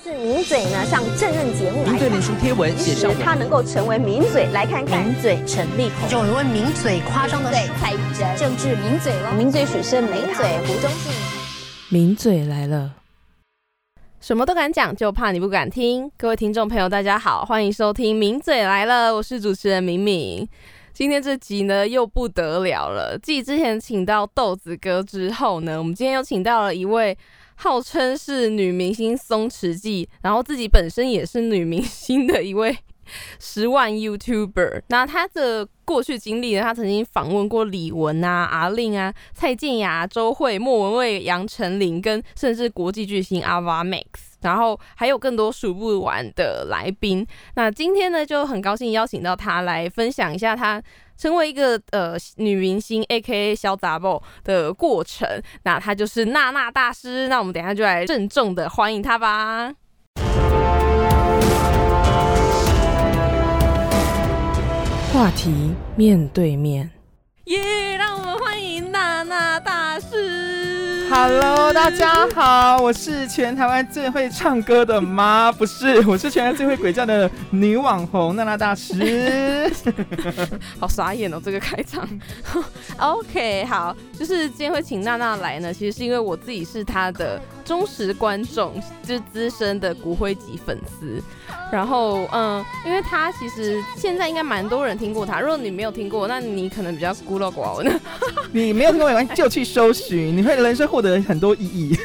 [0.00, 5.04] 是名嘴呢上政论节目来名嘴脸书贴文写上他能够成为名嘴，来看看。
[5.04, 11.12] 名嘴陈立宏，有人问名嘴夸张的对蔡玉珍，政治名嘴了，名嘴许胜名嘴胡忠信。
[11.90, 12.92] 名嘴来了，
[14.20, 16.10] 什么都敢讲，就怕你不敢听。
[16.18, 20.48] 各位听众朋友，大家好，欢迎收听《名嘴来了》，我是主持人敏敏。
[20.92, 27.16] 今天这集呢又不得了了，继之前请到豆子哥之后呢，我们今天又请到了一位
[27.56, 32.76] 号称是女明星松弛剂，然后自己本身也是女明星的一位
[33.38, 34.82] 十万 YouTuber。
[34.88, 44.04] 那他的过去经历呢，他曾经访问过李玟啊、阿令啊、蔡健雅、周慧、莫文蔚、杨丞琳，跟甚至国际巨星 Ava Max。
[44.40, 47.26] 然后还有更多数不完的来宾。
[47.54, 50.82] 那今天呢，就很高兴邀请到他来分享一下他
[51.16, 53.54] 成为一个呃女明星 （A.K.A.
[53.54, 55.28] 小杂宝）的过程。
[55.64, 57.28] 那她就是娜娜大师。
[57.28, 59.72] 那我们等一下就来郑重的欢迎她吧。
[65.12, 66.90] 话题面对面，
[67.44, 67.96] 耶！
[67.96, 69.73] 让我们欢迎娜娜大师。
[71.10, 79.70] Hello，大家好，我是全台湾最会唱歌的妈， 不是，我是全台湾最会鬼叫的女网红娜娜大师。
[80.80, 82.08] 好傻眼哦，这个开场。
[82.98, 88.74] OK，好，就是今天会请娜娜来呢，其实是因为我自己是她的忠实观众，
[89.06, 91.22] 就是资深的骨灰级粉丝。
[91.70, 98.00] 然后，嗯，因为她其实现在应该蛮多人听过她，如果你没有听过，那你可能比较孤陋寡闻。
[98.52, 101.98] 你没有听过没关系，就去搜寻，你会人生获得很多意义。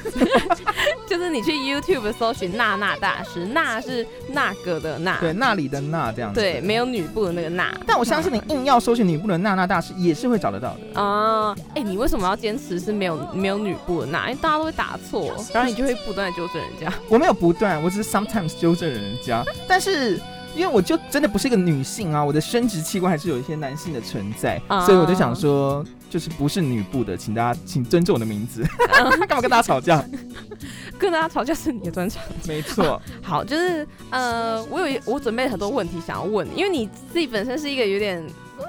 [1.07, 6.39] 就是你去 YouTube 搜寻娜娜大师，娜是那个的娜，对，那里的那这样子。
[6.39, 7.71] 对，没有女部的那个娜。
[7.85, 10.99] 但我相信你硬要搜寻女部的娜娜大师，也是会找得到的。
[10.99, 14.29] 啊，哎、你为什么要坚持是没有没有女部的娜？
[14.29, 16.91] 因为大家都会打错，然后你就会不断的纠正人家。
[17.07, 20.19] 我没有不断，我只是 sometimes 纠正人家，但是。
[20.55, 28.63] 因为我就真的不是一个女性啊，我的生殖器官还是有一些男性的存在，啊所以我就想说，就是不是女部的，请大家请尊重我的名字，
[29.28, 30.03] 干嘛跟大家吵架？
[31.00, 32.22] 跟大家吵架是你的专长。
[32.46, 38.22] 没错， 好，就是呃，我有一我准备了很多问题想要问你，因为你自己本身是一个有点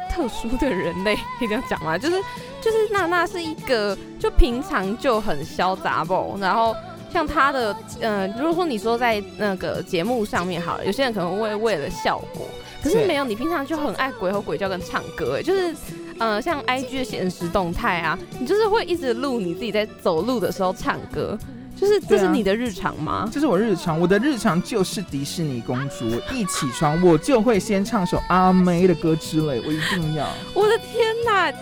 [0.08, 1.98] 特殊的人类，可以这样讲吗？
[1.98, 2.16] 就是
[2.60, 6.74] 就是娜娜是一个就平常就很潇洒不，然后。
[7.12, 12.46] 像他的，呃，如果说你说在那个节目上面好了，有些人可能会为了效果，
[12.82, 15.74] 可是没有，你平常就很爱鬼吼鬼叫跟唱歌，哎，就是，
[16.18, 21.36] 呃，像 IG 的现实动态啊，你就是会一直录你自己在走路的时候唱歌，
[21.76, 23.28] 就是这是你的日常吗？
[23.32, 30.28] 这是我日常，我的日常就是迪士尼公主，我一起床我就会先唱首阿妹的歌之类，我一定要。
[30.54, 31.52] 我的天哪！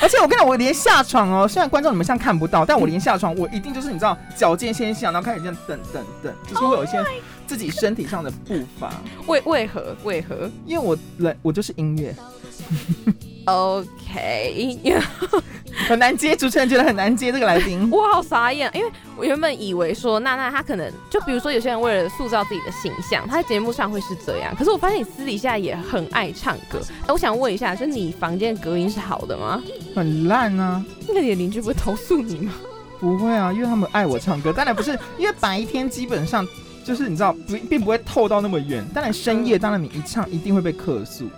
[0.00, 7.02] 而且我跟你讲，我连下床哦，虽然观众你们现在看不到， 但我连下床，我一定就是你知道，脚尖先下，然后开始这样等等等，就是会有一些
[7.46, 8.92] 自己身体上的步伐，
[9.26, 9.96] 为为何？
[10.04, 10.50] 为何？
[10.66, 12.14] 因为我人我就是音乐，
[13.46, 14.78] ？OK，
[15.88, 17.90] 很难接，主持人觉得很难接这个来宾。
[17.90, 26.80] 我好傻眼，因为我原本以为说娜娜她可能就比如说有些人为了塑造自己的形象，她在节目上会是这样，可是我发现你私底下也很爱唱歌。
[27.02, 29.62] 哎，我想问一下，就你房间隔音是好的吗？
[29.94, 32.52] 很烂啊，那你的邻居不会投诉你吗？
[33.00, 36.46] 不会啊，因为他们爱我唱歌，当然不是， 因为白天基本上
[36.82, 41.28] 就是你知道不并不会透到那么远，当然深夜当然你一唱一定会被客诉，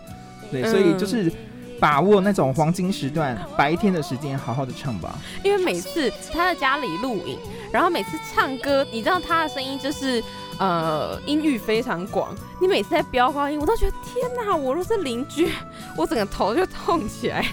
[0.50, 1.32] 对，嗯所以就是
[1.78, 5.18] 把握那种黄金时段，白天的时间好好的唱吧。
[5.44, 7.38] 因为每次他在家里录影，
[7.72, 10.22] 然后每次唱歌，你知道他的声音就是
[10.58, 14.56] 呃音域非常广，你每次在飙高音，我都觉得天哪！
[14.56, 15.50] 我若是邻居，
[15.96, 17.44] 我整个头就痛起来。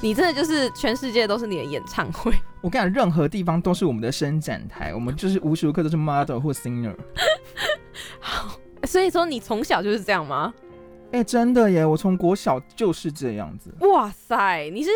[0.00, 6.94] 你真的就是全世界都是你的演唱会，我跟你讲，任何地方都是我们的伸展台，我们就是无时无刻都是 model 或 singer。
[8.20, 10.54] 好所以说你从小就是这样吗？
[11.14, 14.90] 哎、真的耶，我从国小就是这样子，哇塞，你是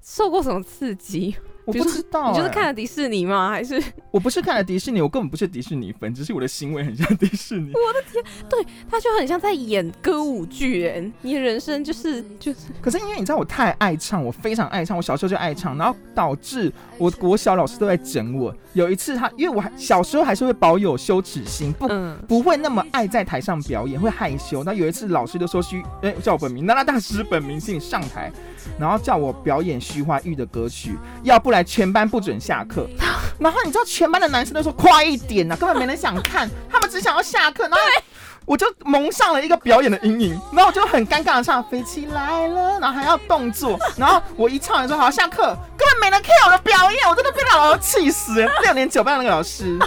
[0.00, 1.34] 受过什么刺激？
[1.64, 3.50] 我不知道、你就是哎看了迪士尼吗？
[3.50, 3.82] 还是
[4.12, 7.72] 我不是看了迪士尼，我根本不是迪士尼粉，只是我的行为很像迪士尼。
[7.74, 10.86] 我的天，对他就很像在演歌舞剧？
[10.86, 18.54] 哎，你的人生就是就是 可是因为你知道我太爱唱，我非常爱唱，我小时候就爱唱，然后导致我国小老师都在整我。
[18.74, 24.64] 有一次他，因为我还小时候还是会保有羞耻心，不嗯不会那么爱在台上表演，会害羞。
[24.64, 28.32] 那有一次老师就说需，哎、叫我本名，娜娜大师本名，请你上台，
[28.78, 32.86] 然后叫我表演徐怀钰的歌曲，要不然全班不准下课。
[33.38, 37.64] 然后你知道全班的男生都说快一点呐、根本没人想看，他们只想要下课。
[37.64, 37.78] 然后
[38.46, 48.52] 我就蒙上了一个表演的阴影，然后我就很尴尬的唱飞起来了，然后还要动作，然后我一唱完之后好下课，根本没人 care 我的表演，我真的被那老师气死了。
[48.62, 49.78] 六年九班那个老师，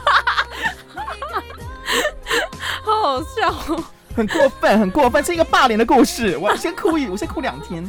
[2.84, 3.84] 好笑哦。
[4.18, 6.36] 很过分，很过分，是一个霸凌的故事。
[6.38, 7.86] 我先哭一，我先哭两天。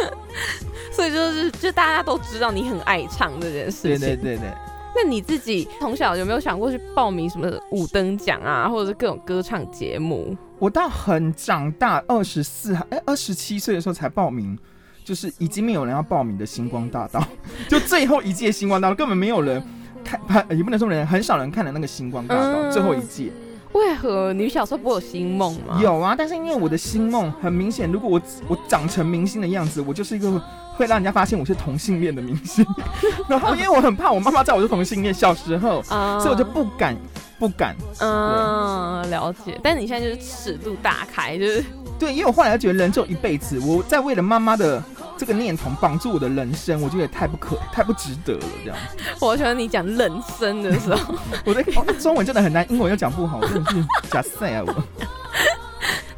[0.90, 4.00] 所以就是，就大家都知道你很爱唱这件事情。
[4.00, 4.50] 对对对对，
[4.96, 10.34] 那你自己从小有没有想过去报名什么五等奖啊，或者是各种歌唱节目？
[10.58, 14.58] 我到很长大，二十四哎二十七岁的时候才报名，
[15.04, 17.22] 就是已经没有人要报名的星光大道，
[17.68, 19.62] 就最后一届星光大道根本没有人
[20.02, 20.18] 看，
[20.48, 23.30] 也不能说人很少人看的那个星光大道、嗯最后一届。
[23.72, 25.78] 为何你小时候不会有星梦吗？
[25.80, 30.30] 有啊，但是因为我的星梦很明显，如果我我长成明星的样子，我就是一个
[30.76, 32.64] 会让人家发现我是同性恋的明星。
[33.28, 36.96] 然后因为我很怕我妈妈知道我是同性恋，小时候，啊所以我就不敢
[37.38, 37.76] 不敢。
[38.00, 39.58] 嗯了解。
[39.62, 41.64] 但你现在就是尺度大开，就是
[41.98, 44.82] 对，因为我后来觉得人只有一辈子，我在为了妈妈的
[45.18, 48.44] 这个念头绑住我的人生，我觉得也太不可太不值得了。
[48.64, 54.72] 这样子，我喜欢你讲人生的时候， 我在、哦、中文真的很难，英文又讲不好，我真的是假赛啊我。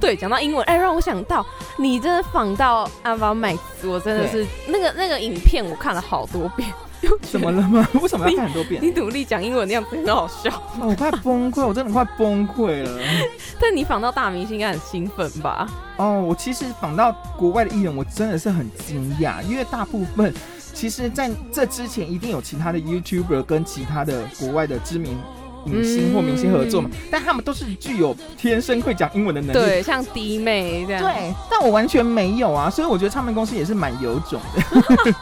[0.00, 1.44] 对，讲到英文，哎，让我想到
[1.76, 6.68] 你真的仿到阿巴麦斯，我真的是那个那个影片，我看了好多遍。
[7.22, 7.86] 怎么了吗？
[8.02, 8.82] 为什么要看很多遍？
[8.82, 13.00] 你努力讲英文那样子很好笑，哦我快崩溃，我真的快崩溃了。
[13.58, 15.66] 但你仿到大明星应该很兴奋吧？
[15.96, 20.32] 哦，我其实仿到国外的艺人，我真的是很惊讶，因为大部分
[20.74, 25.18] 其实在这之前一定有其他的 YouTuber 跟其他的国外的知名
[25.66, 29.52] 影星或明星合作嘛，但他们都是具有天生会讲英文的能力。
[29.52, 31.02] 对，像弟妹这样。
[31.02, 34.62] 对，但我完全没有啊，所以我觉得唱片公司也是蛮有种的。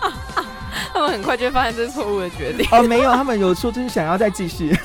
[0.93, 2.67] 他们很快就会发现这是错误的决定。
[2.71, 4.77] 哦，没有，他们有说就是想要再继续。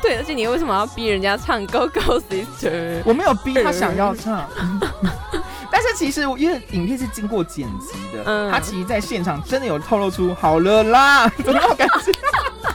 [0.00, 2.70] 对，而且你为什么要逼人家唱《Go Go Sister》？
[3.04, 4.48] 我没有逼他想要唱。
[5.70, 12.12] 但是其实因为影片是经过剪辑的，嗯他其实在现场真的有透露出好了啦的那种感觉。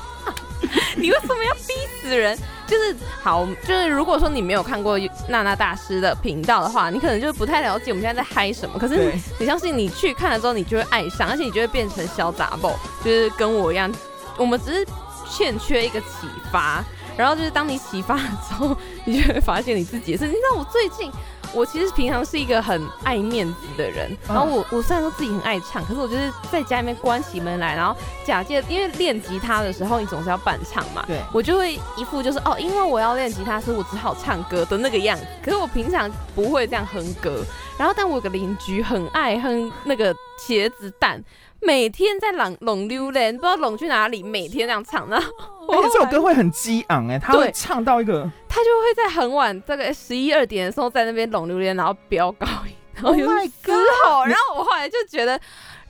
[1.04, 2.40] 你为什么要逼死人？
[2.66, 4.98] 就是好，就是如果说你没有看过
[5.28, 8.80] 娜娜大师的频道的话，你可能就不太了解我们现在在嗨什么。
[8.80, 13.94] 可是对你相信你去看了之后，你就会爱上，而且你就会变成小杂宝，就是跟我一样，
[14.38, 14.88] 我们只是
[15.30, 16.08] 欠缺一个启
[16.54, 16.82] 发。
[17.18, 20.26] 然后就是当你启发了之后，你就会发现你自己也是。
[20.26, 21.12] 你知道我最近，
[21.54, 27.96] 我其实平常是一个很爱面子的人，然后我我虽然说自己很爱唱，可是我就是在家里面关起门来，然后
[28.26, 35.26] 假借因为练吉他的时候，你总是要伴唱嘛，对我就会一副就是哦，因为我要练吉他，所以我只好唱歌的那个样子。
[35.44, 37.44] 可是我平常不会这样哼歌。
[37.78, 40.16] 然后，但我有个邻居很爱哼那个
[40.48, 41.24] 茄子蛋，
[41.62, 45.10] 每天在冷拢溜连，不知道拢去哪里，每天这样唱。
[45.10, 45.32] 然后
[45.68, 53.72] 我而且这首歌会很激昂哎，他会唱到一个他就会在很晚，大概十一二点的时候，在那边拢溜连，然后飙高音，然后 Oh 就 my 嘶
[54.06, 54.26] 吼。
[54.26, 55.40] 然后我后来就觉得。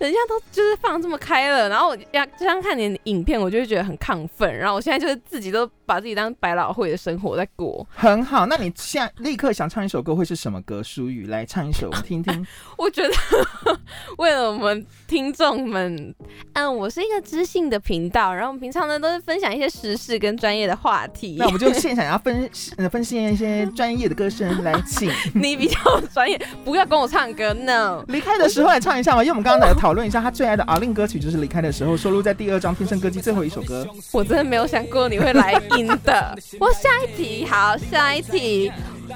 [0.04, 4.54] 人家都就是放这么开了，然后我要就像看你的影片，我就会觉得很亢奋。
[4.54, 7.88] 然后我现在就是自己都把自己当百老汇的生活在过。
[7.96, 8.46] 很好。
[8.46, 10.84] 那你现在立刻想唱一首歌会是什么歌？
[10.84, 12.46] 舒语来唱一首我们听听。
[12.78, 13.14] 我觉得
[14.18, 16.14] 为了我们听众们，
[16.52, 21.46] 嗯，我是一个知性的频道，然后我们平常呢都是分享一些时事跟专业的话题那。
[21.46, 25.10] 我们就现场要分 呃分析一些专业的歌声来请。
[25.34, 28.04] 你比较专业，不要跟我唱歌，no。
[28.10, 33.88] 离开的时候来唱一下嘛，因为我们刚刚来讨讨论一下他最爱的阿令歌曲，就是离开的时候收录在第二张《天生歌姬》最后一首歌。
[34.12, 36.36] 我真的没有想过你会来听的。
[36.60, 38.72] 我下一题，好，下一题。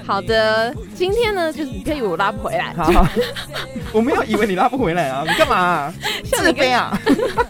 [0.05, 3.07] 好的，今天呢，就是你可以我拉不回来，好好，
[3.91, 5.93] 我没有以为你拉不回来啊，你干嘛、啊？
[6.23, 6.99] 自像你跟卑啊？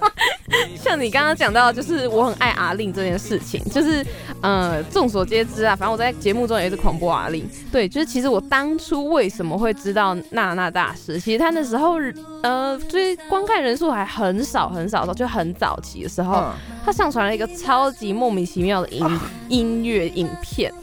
[0.81, 4.05] 像你刚刚讲到，就是我很爱阿令这件事情，就是
[4.41, 7.47] 呃，众所皆知啊，反正我在节目中也是狂播阿令。
[7.71, 11.97] 对，就是其实我当初为什么会知道娜娜大师，其实他那时候
[12.43, 16.53] 呃追观看人数还很少很少的时候，就很早期的时候，嗯，
[16.85, 20.73] 他上传了一个超级莫名其妙的音、音乐影片。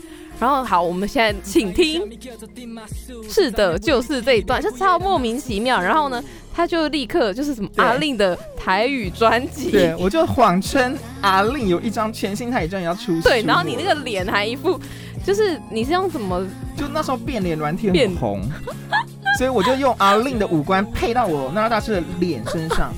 [0.40, 2.02] 然后好，我们现在请听。
[3.28, 5.80] 是的，就是这一段，就超莫名其妙。
[5.80, 6.22] 然后呢，
[6.52, 13.22] 他就立刻就是什么阿令的台语专辑，对，我就谎称阿令有一张全新台语专辑要出书。
[13.22, 14.78] 对，然后你那个脸还一副，
[15.24, 16.46] 就是你是用什么？
[16.76, 18.42] 就那时候变脸软体变很红，
[19.38, 22.92] 所以我就用阿令的五官配到我娜娜大师的脸身上。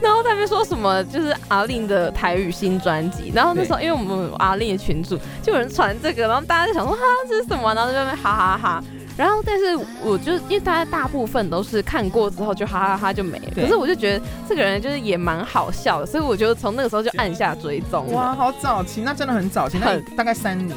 [0.00, 8.84] 然后他们说什么就是阿令的台语新专辑，然后那时候因为我们有阿令的群组，就有人传这个，然后大家就想说哈这是什么，然后就在那边哈哈哈。
[9.16, 18.12] 然后，但是我就因为大家大部分都是看过之后就哈哈哈就没了，可是我就觉得这个人就是也蛮好笑的，所以我就从那个时候就按下追踪。
[18.12, 20.76] 哇，好早期，那真的很早期，那大概三年。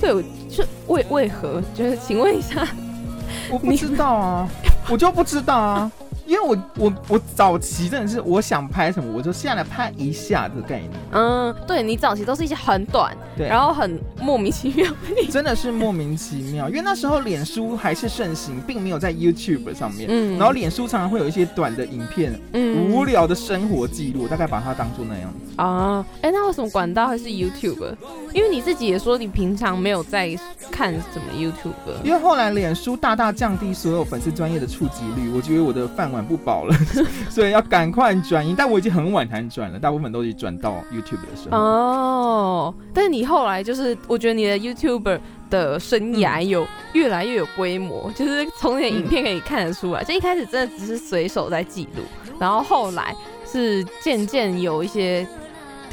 [0.00, 2.66] 对，我就为为何就是请问一下，
[3.50, 4.48] 我不知道啊，
[4.88, 5.92] 我就不知道啊，
[6.26, 10.90] 因为我我我早期真的是我想拍什么我就下来拍一下的概念。
[11.12, 14.90] 嗯，对你早期都是一些很短，对，然后很莫名其妙，
[15.30, 25.52] 真的是莫名其妙，因为那时候脸书还是盛行，并没有在 YouTube 上面，嗯然后脸书常常会有一些短的影片，嗯无聊的生活记录，大概把它当做那样子。
[25.56, 27.94] 啊，哎、那为什么管道还是 YouTube？
[28.34, 30.36] 因为你自己也说你平常没有在
[30.70, 31.72] 看什么 YouTube。
[32.04, 36.74] 因为后来脸书大大降低所有粉丝专业的触及率，我觉得我的饭碗不保了，
[37.30, 38.54] 所以要赶快转移。
[38.56, 41.56] 但我已经很晚才转了，大部分都已经转到 YouTube 的时候。
[41.56, 45.20] 哦，但是你后来就是，我觉得你的 YouTuber
[45.50, 52.02] 的生涯有越来越有规模，就是从你的影片可以看得出来，就一开始真的只是随手在记录，
[52.40, 55.26] 然后后来是渐渐有一些。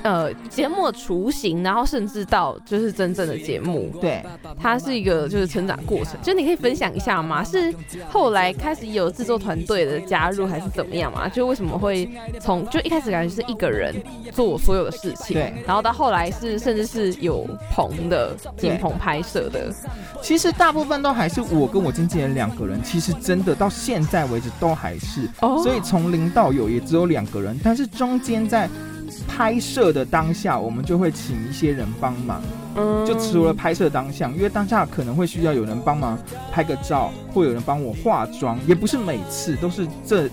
[0.04, 4.22] 呃，节目的雏形，然后甚至到就是真正的节目，对，
[4.60, 7.44] 它是一个就是成长过程，就你可以分享一下吗？
[7.44, 7.74] 是
[8.10, 11.30] 后来开始有制作团队的加入，还是怎么样嘛？
[11.30, 12.10] 就为什么会
[12.42, 13.96] 从就一开始感觉是一个人
[14.32, 19.74] 做所有的事情，对，然后到后来是甚至是有棚的进棚拍摄的，
[20.22, 25.62] 其实大部分都还是我跟我经纪人两个人，其实真的到现在为止都还是，哦。
[25.64, 28.70] 所以从零到有也只有两个人，但是中间在
[29.28, 32.42] 拍摄的当下，我们就会请一些人帮忙，
[32.76, 36.18] 嗯就除了拍摄当下，因为当下可能会需要有人帮忙
[36.52, 40.30] 拍个照，或有人帮我化妆，也不是每次都是这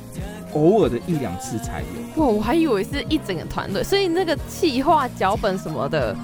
[0.52, 2.22] 偶尔的一两次才有。
[2.22, 6.16] 哇，我还以为是一整个团队，所以那个企划、脚本什么的，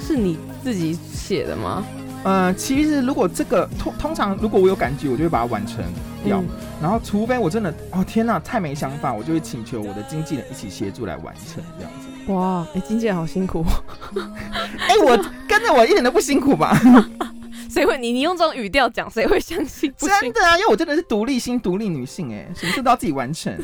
[0.00, 1.84] 是你自己写的吗？
[2.24, 5.84] 呃，其实如果这个通通常如果我有感觉，我就会把它完成
[6.24, 6.40] 掉。
[6.40, 6.46] 嗯
[6.82, 12.32] 然后，除非我真的哦天呐，太没想法，我就会请求我的经纪人一起协助来完成这样子。
[12.32, 13.64] 哇，哎、经纪人好辛苦，
[14.88, 15.16] 哎、我
[15.48, 16.76] 跟着我一点都不辛苦吧？
[17.70, 19.94] 谁会你你用这种语调讲，谁会相信？
[19.96, 23.56] 真的啊，因为我真的是独立心、独立女性、哎，什么事都要自己完成。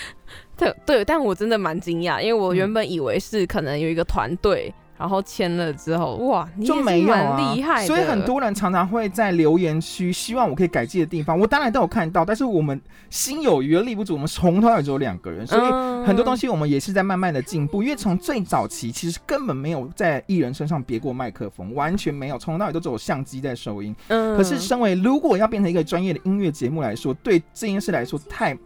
[0.58, 17.82] 对对，但我真的蛮惊讶，因为我嗯原本以为是可能有一个团队，然后签了之后，哇，你就没有厉害，所以很多人常常会在留言区希望我可以改进的地方，我当然都有看到，但是我们心有余而力不足，我们从头到尾只有两个人，所以嗯很多东西我们也是在慢慢的进步。
[17.82, 23.94] 因为从最早期其实根本没有在艺人身上别过麦克风，完全没有，从头到尾都只有相机在收音。
[24.08, 28.56] 嗯可是身为如果要变成一个专业的音乐节目来说，对这件事来说太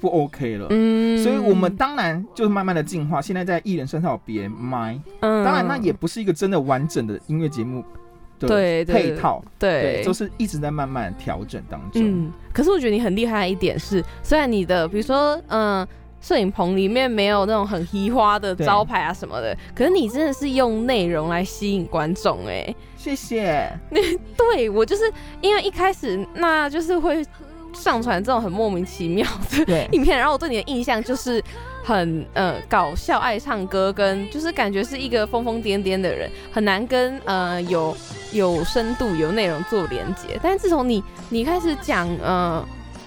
[0.00, 0.66] 不 OK 了。
[0.70, 3.20] 嗯所以，我们当然就是慢慢的进化。
[3.20, 7.82] 现在在艺人身上有别麦，嗯当然那也不是一个真的完整的音乐节目
[8.38, 12.02] 的对对配套，对，就是一直在慢慢调整当中。
[12.04, 15.86] 嗯，可是我觉得你很厉害的一点是，虽然你的比如说嗯。
[16.18, 23.70] 摄影棚里面没有那种很稀花的招牌啊什么的，可是你真的是用内容来吸引观众哎、谢谢。
[24.36, 25.04] 对我就是
[25.40, 27.24] 因为一开始那就是会
[27.76, 31.42] 上传这种很莫名其妙的 影片，然后我对你的印象就是
[31.84, 37.96] 很呃搞笑、爱唱歌，跟就是感觉是一个疯疯癫癫的人，很难跟呃有
[38.32, 40.38] 有深度、有内容做连接。
[40.42, 42.66] 但是自从你你开始讲呃，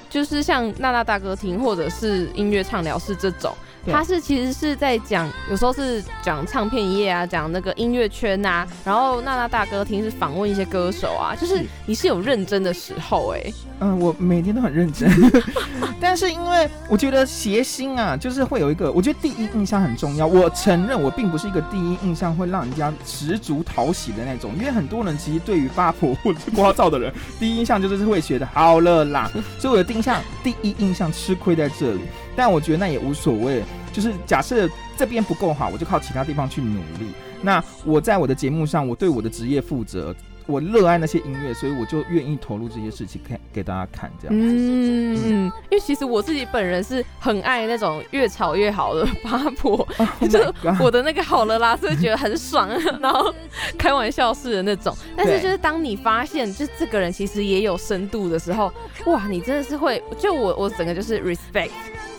[0.09, 3.53] 就是像娜娜大歌厅或者是音乐畅聊室这种。
[3.85, 15.09] 对他是其实是在讲，有时候是讲唱片业啊，讲那个音乐圈啊，然后娜娜大歌厅是访问一些歌手啊，就是是你是有认真的时候哎、嗯，我每天都很认真，
[15.97, 20.27] 但是因为我觉得谐星啊，就是会有一个，我觉得第一印象很重要。
[20.27, 31.99] 我承认我并不是一个第一印象会让人家十足讨喜的那种，因为很多人其实对于八婆或者是聒噪的人， 第一印象就是会觉得好了啦，所以我的第一印象第一印象吃亏在这里。
[32.33, 37.11] 但我觉得那也无所谓，就是假设这边不够好，我就靠其他地方去努力。
[37.41, 40.15] 那我在我的节目上，我对我的职业负责，
[40.49, 44.35] 我热爱那些音乐，所以我就愿意投入这些事情，看给大家看这样。
[44.35, 52.67] 嗯，因为其实我自己本人是很爱那种越吵越好的八婆， Oh 就是我的那个好了啦，所以觉得很爽，
[52.99, 53.31] 然后
[53.77, 54.95] 开玩笑式的那种。
[55.15, 58.73] 但是就是当你发现，就这个人其实也有深度的时候，
[59.05, 61.69] 哇，你真的是会，就我我整个就是 respect，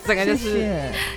[0.05, 0.67] 整个就是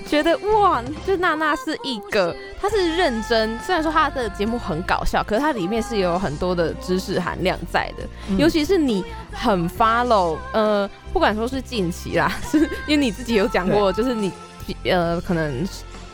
[0.06, 8.04] 觉得哇，就娜娜是一个，她是认真，虽然说她的节目很搞笑，可是它里面是有很多的知识含量在的。
[8.28, 14.30] 嗯尤其是你很 follow，呃，不管说是近期啦， 是因为你自己有讲过，就是你
[14.84, 15.66] 呃可能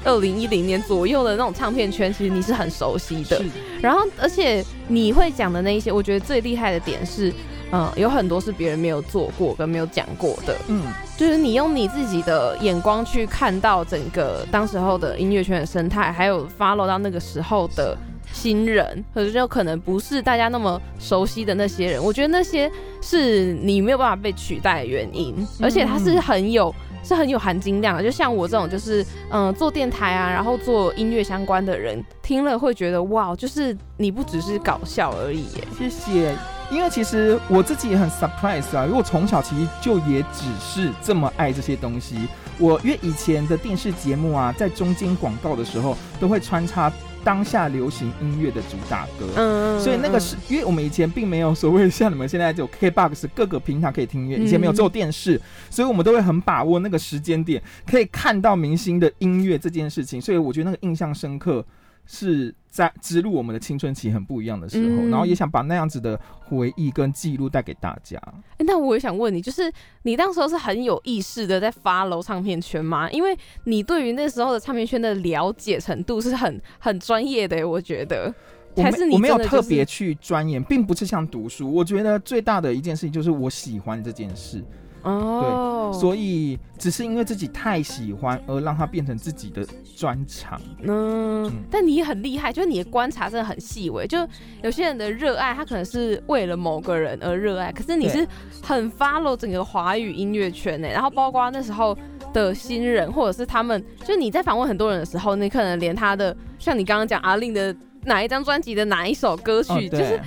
[0.05, 3.43] 二零一零年左右的那种唱片圈，其实你是很熟悉的。
[3.83, 7.33] 然后，而且你会讲的那一些，我觉得最厉害的点是，
[7.73, 10.57] 嗯、有很多是别人没有做过跟没有讲过的。
[10.69, 10.83] 嗯，
[11.17, 17.97] 就是你用你自己的眼光去看到整个当时候的音乐圈的生态，还有 follow 到那个时候的
[18.33, 28.03] 新人，可是就可能不是大家那么熟悉的那些人，我觉得那些是你没有办法被取代的原因，而且它是很有是很有含金量的。
[28.03, 35.65] 就像我这种就是嗯做电台啊，然后做音乐相关的人，听了会觉得哇，就是你不只是搞笑而已耶。
[35.79, 36.35] 谢谢。
[36.71, 42.29] 因为其实我自己也很 surprise 啊，因为我从小其实就也只是这么爱这些东西。
[42.59, 46.93] 我因为以前的电视节目啊，在中间广告的时候都会穿插
[47.25, 61.65] 当下流行音乐的主打歌，嗯，所以那个是因为我们以前并没有所谓像你们现在就 KBox 各个平台可以听音乐，以前没有只有电视，所以我们都会很把握那个时间点，可以看到明星的音乐这件事情，所以我觉得那个印象深刻。
[62.13, 68.17] 是在植入我们的青春期很不一样的时候，然后也想把那样子的回忆跟记录带给大家。
[68.59, 69.71] 哎，那我也想问你，就是
[70.03, 73.11] 你当时候是很有意识的在发楼唱片圈吗？
[73.11, 78.33] 因为你对于那时候的唱片圈的了解程度是很很专业的，我觉得。
[78.77, 81.71] 我没有特别去钻研，并不是像读书。
[81.71, 84.65] 我觉得最大的一件事情就是我喜欢这件事。
[85.03, 89.67] 哦，对，所以只是因为自己太喜欢而让它变成自己的
[89.97, 90.61] 专长。
[90.83, 94.07] 嗯，但你很厉害，就是你的观察真的很细微。
[94.07, 94.19] 就
[94.63, 98.27] 有些人的热爱，他可能是为了某个人而热爱，可是你是
[98.63, 100.89] 很 follow 整个华语音乐圈呢。
[100.89, 101.97] 然后包括那时候
[102.33, 110.21] 的新人，或者是他们，就你在访问很多人的时候，你可能连他的，像你刚刚讲阿令的哪一张专辑的哪一首歌曲，就是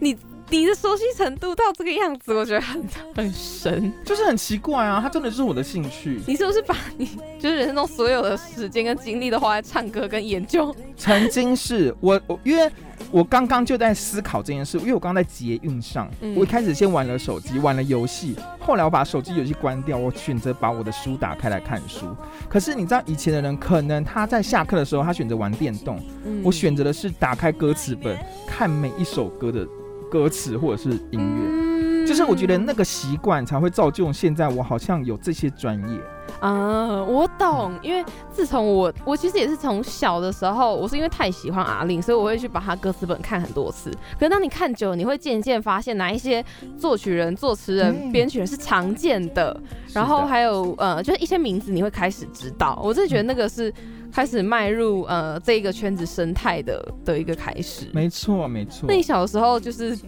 [0.00, 0.16] 你。
[0.50, 2.82] 你的熟悉程度到这个样子，我觉得很
[3.14, 4.98] 很神，就是很奇怪啊！
[5.00, 6.20] 它真的是我的兴趣。
[6.26, 7.06] 你是不是把你
[7.38, 10.74] 就是人生中所有的时间跟精力都花在唱歌跟研究？
[10.96, 12.68] 曾经是我我，因为
[13.12, 22.06] 我刚刚就在思考这件事，因为我刚刚在捷运上，我一开始先玩了手机，玩了游戏，后来我把手机游戏关掉，我选择把我的书打开来看书。
[22.48, 26.00] 可是你知道，以前的人可能他在下课的时候，他选择玩电动，
[26.42, 29.64] 我选择的是打开歌词本，看每一首歌的。
[30.10, 36.00] 歌词或者是音乐，就是我觉得那个习惯才会造就现在我好像有这些专业
[36.40, 37.02] 啊。
[37.04, 43.90] 我懂，因为自从我我其实也是从小的时候，我是因为太喜欢阿令，所以我会去把他歌词本看很多次。
[44.18, 46.44] 可是当你看久，你会渐渐发现哪一些
[46.76, 49.58] 作曲人、作词人、编曲人是常见的，
[49.94, 52.78] 然后还有呃，就是一些名字你会开始知道。
[52.82, 53.72] 我真的觉得那个是。
[54.12, 58.86] 开始迈入呃这个圈子生态的的一个开始，没错没错。
[58.88, 59.98] 那你小时候就是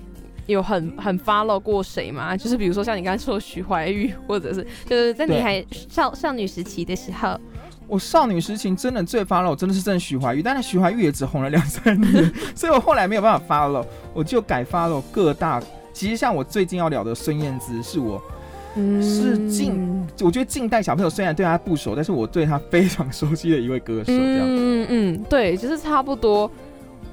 [0.46, 2.36] 有很很 follow 过谁吗？
[2.36, 7.38] 就是比如说像你刚才说徐怀钰，或者是就是在你还少少女时期的时候，
[7.86, 15.62] 我少女时期真的最 follow 真的是真的徐怀钰，但是徐怀钰也只红了两三年， 所以我后来没有办法 follow，我就改 follow 各大。
[15.92, 18.20] 其实像我最近要聊的孙燕姿，是我。
[18.74, 24.04] 是近，我觉得近代小朋友虽然对他不熟，但是我对他非常熟悉的一位歌手。
[24.06, 26.50] 这样，嗯嗯，对，就是差不多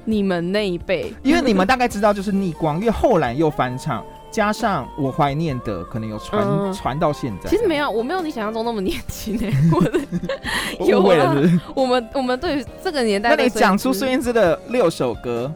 [0.04, 7.50] 你们那一辈，因为你们大概知道就是逆光，因为后来又翻唱，加上我怀念的，可能有传传到现在。
[7.50, 15.52] 其实没有，我没有你想象中那么年轻诶， 我的误会了，是我们我们对这个年代，那你讲出孙燕姿的六首歌，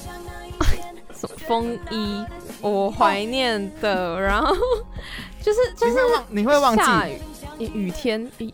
[1.48, 2.22] 风衣。
[2.60, 4.54] 我怀念的，然后
[5.42, 5.96] 就是就是
[6.28, 6.82] 你会忘记
[7.58, 8.52] 雨雨天雨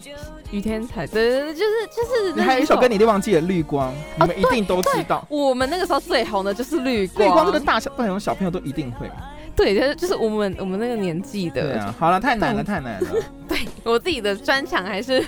[0.50, 5.26] 雨天才对对对，就是就是你还有一首歌你都忘记了绿光，你们一定都知道。
[5.28, 9.10] 我们那个时候最红的就是绿光，绿光这个大小不同小朋友都一定会。
[9.54, 11.62] 对，就是就是我们我们那个年纪的。
[11.62, 13.08] 对啊，好了，太难了，太难了。
[13.46, 15.22] 对我自己的专长还是，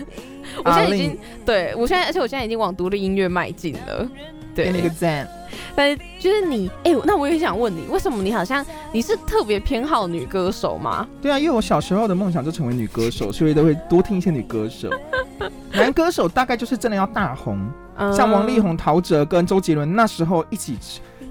[0.64, 4.08] 我现在已经对我现在，而且我现在已经往独立音乐迈进了。
[4.54, 5.28] 对，那个赞。
[5.76, 11.06] 但是就是你，哎，那我也想问你，为什么你好像你是特别偏好女歌手吗？
[11.22, 14.90] 对啊，因为我小时候的梦想就成为女歌手，所以都会多听一些女歌手。
[15.72, 17.68] 男歌手大概就是真的要大红，
[18.12, 20.76] 像王力宏、陶喆跟周杰伦那时候一起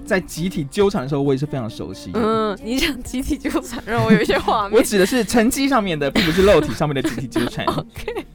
[0.06, 2.10] 在集体纠缠的时候，我也是非常熟悉。
[2.14, 4.78] 嗯，你讲集体纠缠，让我有一些画面。
[4.78, 7.64] 我指的是成绩上面的，并不是肉体上面的集体纠缠。
[7.72, 8.26] OK。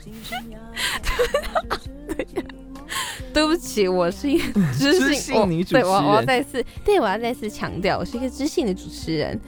[3.33, 5.83] 对不起，我是一个 知性女主持人。
[5.83, 9.39] 对，我我要再次，对我要再次强调，我是一个知性的主持人。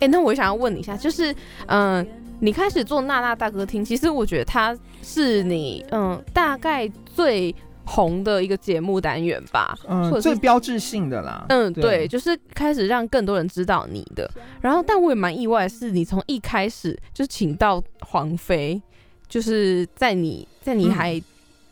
[0.00, 1.34] 哎，那我想要问你一下，就是，
[1.66, 2.06] 嗯，
[2.40, 11.46] 你开始做娜娜大歌厅，其实我觉得它是你，嗯，大概最红的一个节目单元吧，嗯，最标志性的啦。
[11.48, 14.30] 嗯，对，就是开始让更多人知道你的。
[14.60, 18.80] 然后，但我也蛮意外，是你从一开始就请到黄飞，
[19.28, 21.20] 就是在你在你还。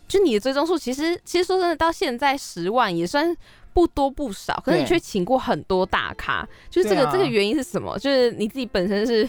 [0.09, 3.37] 就你的追踪数，其实其实说真的，到现在十万也算
[3.73, 7.99] 不多不少，可是你却请过很多大咖，就是这个这个原因是什么？
[7.99, 9.29] 就是你自己本身是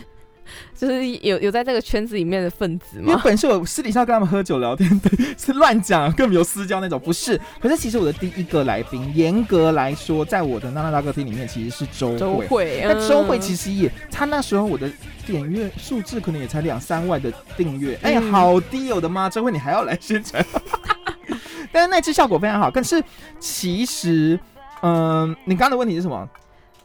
[0.76, 3.16] 就是有有在这个圈子里面的分子因为？
[3.24, 7.40] 本身我私底下跟他们喝酒聊天，对，是乱讲，更没有私交那种，不是。
[7.60, 12.48] 可是其实我的第一个来宾，严格来说，在我的娜娜大歌厅里面，其实是周周慧。
[12.48, 14.90] 慧，那周慧嗯其实也，他那时候我的
[15.26, 19.30] 点阅数字可能也才两三万的订阅，哎、嗯好低哦，我的妈！
[19.30, 20.46] 周慧你还要来宣传，
[21.72, 22.72] 但是那次效果非常好。
[22.72, 23.04] 但是
[23.40, 24.40] 其实，
[24.82, 26.28] 嗯、你刚刚的问题是什么？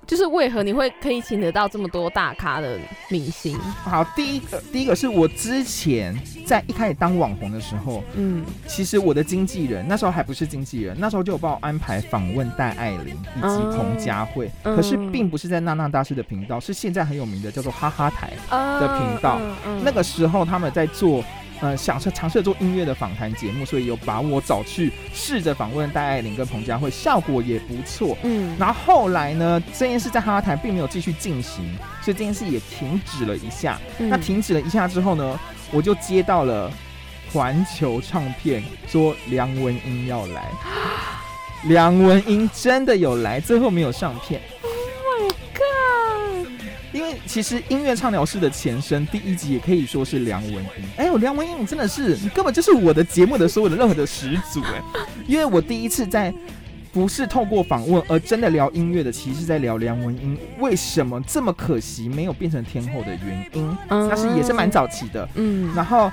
[0.06, 3.58] 就是为何你会可以请得到这么多大咖的明星？
[3.84, 18.30] 好，第一个，第一个是我之前在一开始当网红的时候，嗯其实我的经纪人那时候还不是经纪人，那时候就有帮我安排访问戴爱玲以及彭佳慧，嗯可是并不是在娜娜大师的频道，是现在很有名的叫做哈哈台。
[18.50, 21.24] 的频道嗯嗯那个时候他们在做。
[21.62, 28.18] 呃，想试尝试做音乐的访谈节目，所以有把我找去试着访问戴爱玲跟彭佳慧，效果也不错。
[28.24, 31.64] 嗯然后后来呢，这件事在哈哈台并没有继续进行，
[32.02, 33.78] 所以这件事也停止了一下。
[33.98, 35.38] 嗯那停止了一下之后呢，
[35.70, 36.68] 我就接到了
[37.32, 40.50] 环球唱片说梁文音要来，
[41.64, 44.40] 梁文音真的有来，最后没有上片。
[46.92, 50.84] 因为其实音乐畅聊室的前身第一集也可以说是梁文音。
[50.96, 54.82] 哎呦，梁文音，你真的是，你根本就是我的节目的所有的任何的始祖哎！
[55.26, 56.32] 因为我第一次在
[56.92, 63.76] 不是透过访问而真的聊音乐的，其实是在聊梁文音为什么这么可惜没有变成天后的原因。
[63.88, 65.26] 但是也是蛮早期的。
[65.34, 66.12] 嗯然后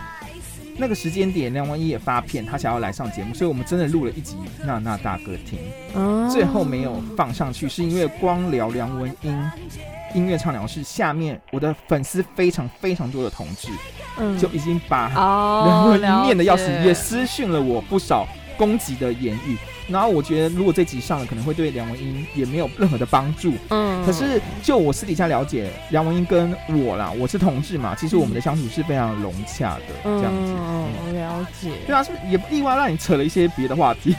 [0.77, 5.59] 那个时间点，梁文音也发片，他想要来上节目，所以我们真的录了一集《娜娜大歌厅》，
[5.93, 9.51] 嗯最后没有放上去，是因为光聊梁文音。
[10.13, 13.69] 音乐畅聊室下面，我的粉丝非常非常多的同志，
[14.17, 19.57] 嗯就已经把哦梁文音念的要死，也私讯了我不少攻击的言语。
[19.87, 23.53] 然后我觉得，如果这集上了，可能会对梁文音也没有任何的帮助。
[23.69, 30.53] 嗯可是就我私底下了解，梁文音跟我啦，我是同志嘛，其实我们的相处是非常融洽的，这样子。
[30.55, 34.15] 嗯嗯，了解，对啊，是不是也不意外让你扯了一些别的话题？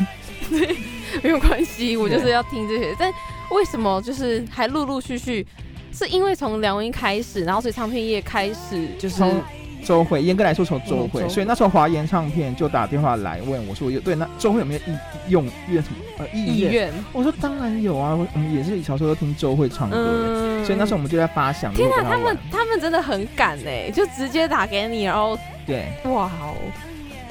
[0.50, 0.76] 对
[1.22, 2.92] 没有关系，我就是要听这些。
[2.98, 3.12] 但
[3.53, 5.46] 为什么就是还陆陆续续？
[5.92, 9.42] 是因为从梁文音开始，然后所以唱片业开始就是从
[9.85, 14.98] 周慧，严格来说从周慧，嗯所以那时候华研唱片就打电话来问我说，有对那周慧有没有意
[15.29, 16.92] 用愿什么呃意愿？
[17.12, 26.55] 我说当然有啊，我我们也是小时候都听周慧唱歌所以那时候我们就在发想，天哪，如果跟玩他们他们真的很敢哎，就直接打给你，然后对，哇哦！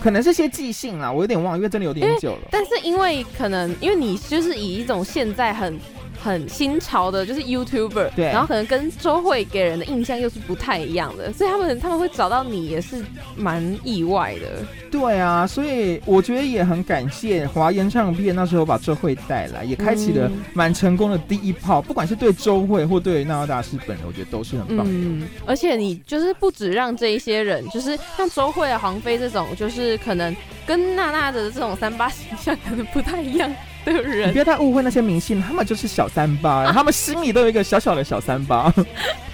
[0.02, 2.48] 可能是些即兴啦，我有点忘了，因为真的有点久了。
[2.50, 5.78] 但是因为可能因为你就是以一种现在很
[6.22, 13.04] 很新潮的，就是 YouTuber，对然后可能跟周慧给人的印象又是不太一样的，所以他们他们会找到你也是
[13.36, 14.66] 蛮意外的。
[14.92, 24.92] 对啊，所以我觉得也很感谢华研唱片那时候把周慧带来，也开启了嗯蛮成功的第一炮，不管是对周慧或对娜娜大师本人，我觉得都是很棒的。
[24.92, 33.50] 嗯，而且你就是不止让这一些人，就是像周慧啊、黄飞这种，就是可能跟娜娜的这种三八形象可能不太一样
[33.94, 38.74] 的你人不，要太误会那些明星，他们就是小三八， 他们心里都有一个小小的小三八。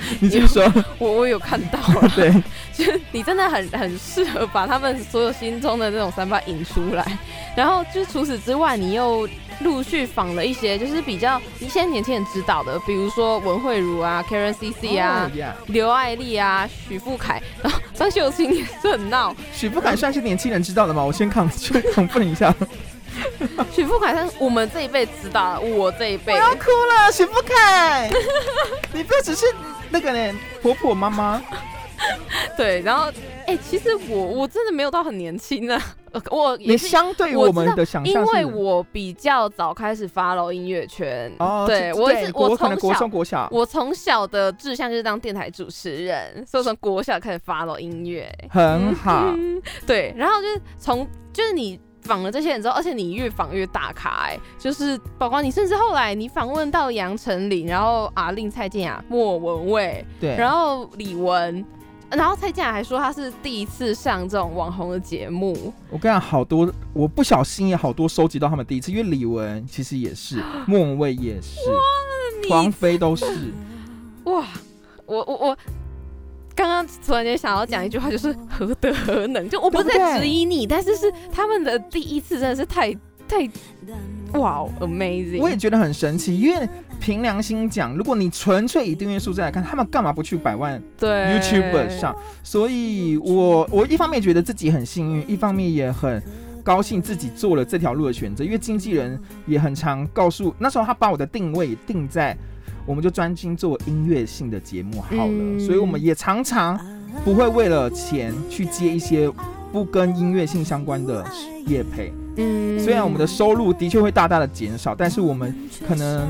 [0.20, 0.63] 你继续说，
[1.00, 2.32] 我我有看到了，对，
[2.74, 7.18] 就是你真的很很适合把他们所有心中的那种三八引出来，
[7.56, 9.28] 然后就是除此之外，你又
[9.62, 21.04] 陆续访了一些就是比较一些年轻人知道的，比如说文慧茹啊、Karen CC 啊、哦呀刘爱丽啊、许富凯，然后张秀清也是很闹，许富凯算是年轻人知道的吗？
[21.04, 22.54] 我先抗去亢奋一下，
[23.71, 28.10] 许富凯但是我们这一辈知道，我这一辈我要哭了，许富凯，
[28.93, 29.45] 你不要只是
[29.89, 31.41] 那个呢婆婆妈妈，
[32.58, 33.12] 对，然后
[33.47, 35.80] 哎、其实我我真的没有到很年轻啊，
[36.13, 36.88] 呃我也是。
[36.88, 48.28] 相对于我们的想象，因为我比较早开始 follow 音乐圈，哦，对我是我从小中国小我从小的志向就是当电台主持人，所以从国小开始 follow 音乐。
[48.49, 61.63] 很好，嗯对，然后就是从就是你访了这些人之后，而且你越访越大咖、哎，就是包括你甚至后来你访问到杨丞琳，然后啊令、蔡健雅、莫文蔚，对，然后李玟。
[62.12, 71.58] 然后蔡健雅还说她是第一次上这种网红的节目，我跟你讲，好多我不小心也好多收集到他们第一次，因为李玟其实也是， 莫文蔚也是，
[72.50, 73.26] 王菲都是，
[74.26, 74.46] 哇！
[75.08, 75.58] 我我我
[76.56, 79.48] 刚刚突然间想要讲一句话，就是何德何能？
[79.50, 82.94] 就我不是在质疑你，但是是他们的第一次真的是太
[83.28, 83.48] 太
[84.34, 85.39] 哇，amazing！
[85.39, 86.68] 我也觉得很神奇，因为
[87.00, 92.15] 凭良心讲，如果你纯粹以订阅数字来看，他们干嘛不去百万对 YouTuber 上？
[92.44, 96.22] 所以我我一方面觉得自己很幸运，一方面也很。
[96.65, 102.36] 高兴自己做了这条路的选择，因为经纪人也很常告诉那时候他把我的定位定在
[102.86, 105.24] 我们就专心做音乐性的节目好了。
[105.28, 106.80] 嗯所以我们也常常
[107.24, 109.32] 不会为了钱去接一些
[109.71, 111.26] 不跟音乐性相关的
[111.65, 112.13] 业配。
[112.38, 115.56] 嗯虽然我们的收入的确会大大的减少，但是我们
[115.88, 116.28] 可能，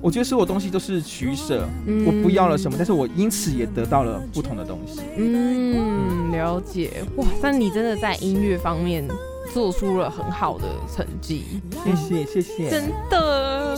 [0.00, 1.68] 我觉得所有东西都是取舍。
[1.86, 5.00] 嗯我不要了什么，但是我因此也得到了不同的东西。
[5.16, 7.24] 嗯，了解哇！
[7.40, 9.06] 但你真的在音乐方面
[9.52, 11.44] 做出了很好的成绩，
[11.84, 12.70] 谢谢谢谢。
[12.70, 13.76] 真的。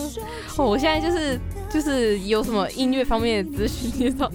[0.56, 4.30] 哦，我现在就是就是有什么音乐方面的咨询，你都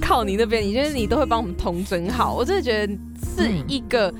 [0.00, 2.92] 靠你那边，你觉得你都会帮我们统整好，我真的觉得
[3.36, 4.12] 是一个。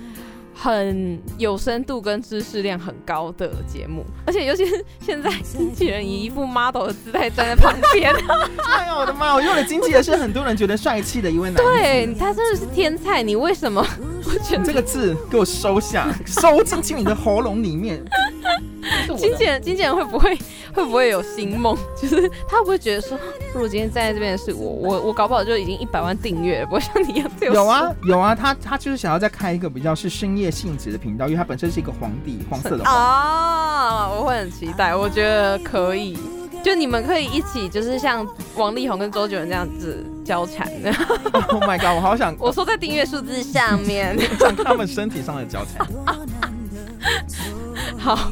[0.63, 8.13] 很有深度跟知识量很高的节目，而且尤其是 现在经纪人以一副 model 的姿态站在旁边，
[8.77, 9.35] 哎呀，我的妈！
[9.35, 11.57] 我用的经纪人是很多人觉得帅气的一位男。
[11.65, 13.83] 对他真的是天才，你为什么？
[14.27, 18.05] 我觉得你这个字给我收下，收进去你的喉咙里面。
[19.17, 20.37] 经纪人，经纪人会不会
[20.75, 21.77] 会不会有新梦？
[22.01, 23.19] 就是他会不会觉得说，
[23.53, 32.95] 如果今天站在这边的是我，我我搞不好就已经一百万订阅了，不会像你一样只有啊有啊，他他就是想要再开一个比较是深夜性质的频道，因为它本身是一个皇帝，黄色的皇。
[32.95, 34.09] 啊！
[34.11, 36.19] 我会很期待，我觉得可以。
[36.63, 40.93] 就你们可以一起，就是像王力宏跟周杰伦这样子交缠的。
[41.49, 41.97] Oh my god！
[41.97, 44.19] 我好想 我说在订阅数字下面。
[44.39, 45.87] 想看他们身体上的交缠。
[47.97, 48.31] 好，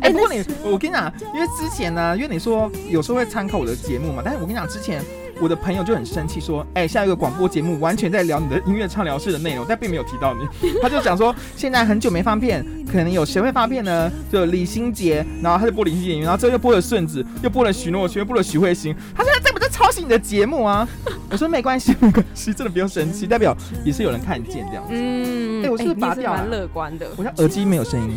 [0.00, 5.04] 哎、不过你，我跟你讲，因为之前呢，因为你说有时候会参考我的节目嘛，但是我跟你讲，之前
[5.40, 10.70] 我的朋友就很生气，说，哎、下一个广播节目完全在聊你的音乐畅聊室的内容，但并没有提到你。
[10.80, 14.10] 他就讲说，现在很久没发片，可能有谁会发片呢？
[14.30, 20.88] 就李心洁，然后他就播李心洁，然后之后又播了顺子，又播了许诺轩，又播了许慧欣，他现在在不在抄袭你的节目啊？
[21.30, 24.90] 我说没关系，没关系，真的不用生气，代表也是有人看见这样子。
[24.92, 27.08] 嗯，哎我是拔掉啊蛮乐观的。
[27.16, 28.16] 我家耳机没有声音。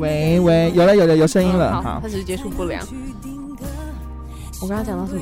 [0.00, 2.84] 喂喂，有了有了有声音了，好好，它只是接触不良。
[4.64, 5.20] 我刚刚讲到什么？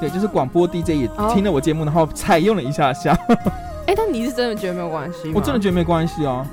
[0.00, 3.16] 对，就是广播 DJ 也哦听了我节目，然后采用了一下下，
[3.86, 5.34] 哎、但你是真的觉得没有关系吗？
[5.36, 6.44] 我真的觉得没关系哦。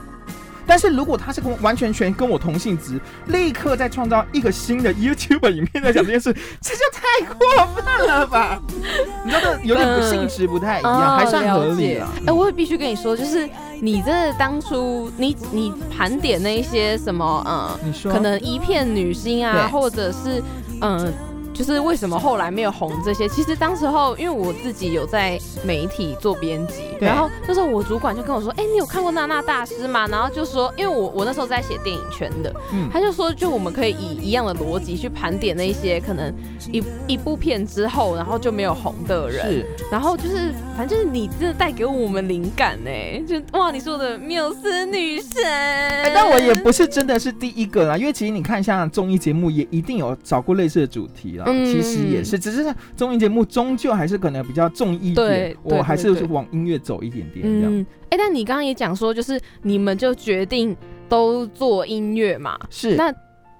[0.67, 8.61] 但是如果他是跟完全全跟我同性质，立刻再创造一个新的 YouTube 影片在讲这件事，这就太过分了吧？
[9.25, 12.07] 你知道这有点不性质不太一样，哦还算合理啊。
[12.27, 13.49] 哎、我也必须跟你说，就是
[13.81, 20.39] 你这当初你你盘点那一些什么，嗯，你说可能一片女星啊，或者是
[20.81, 21.13] 嗯、呃
[21.59, 23.27] 就是为什么后来没有红这些？
[23.27, 36.33] 其实当时候，因为我自己有在媒体做编辑，然后那时候我主管就跟我说：“哎、你有看过娜娜大师吗？”然后就说，因为我我那时候在写电影圈的，嗯他就说，就我们可以以一样的逻辑去盘点那一些可能
[36.71, 42.89] 一一部片之后，然后就没有红的人，是然后就是，反正就是你真的带给我们灵感呢，
[43.27, 45.43] 就哇，你说的缪斯女神。
[45.43, 51.48] 哎，但我也不是真的是第一个啦，因为其实你看，像综艺节目也一定有找过类似的主题啦。
[51.53, 57.75] 嗯其实也是，只是综艺节目终究还是可能比较重一对点，对我还是往音乐走一点点这样。
[57.75, 60.75] 嗯，哎、但你刚刚也讲说，就是你们就决定
[61.07, 63.13] 都做音乐嘛，是，那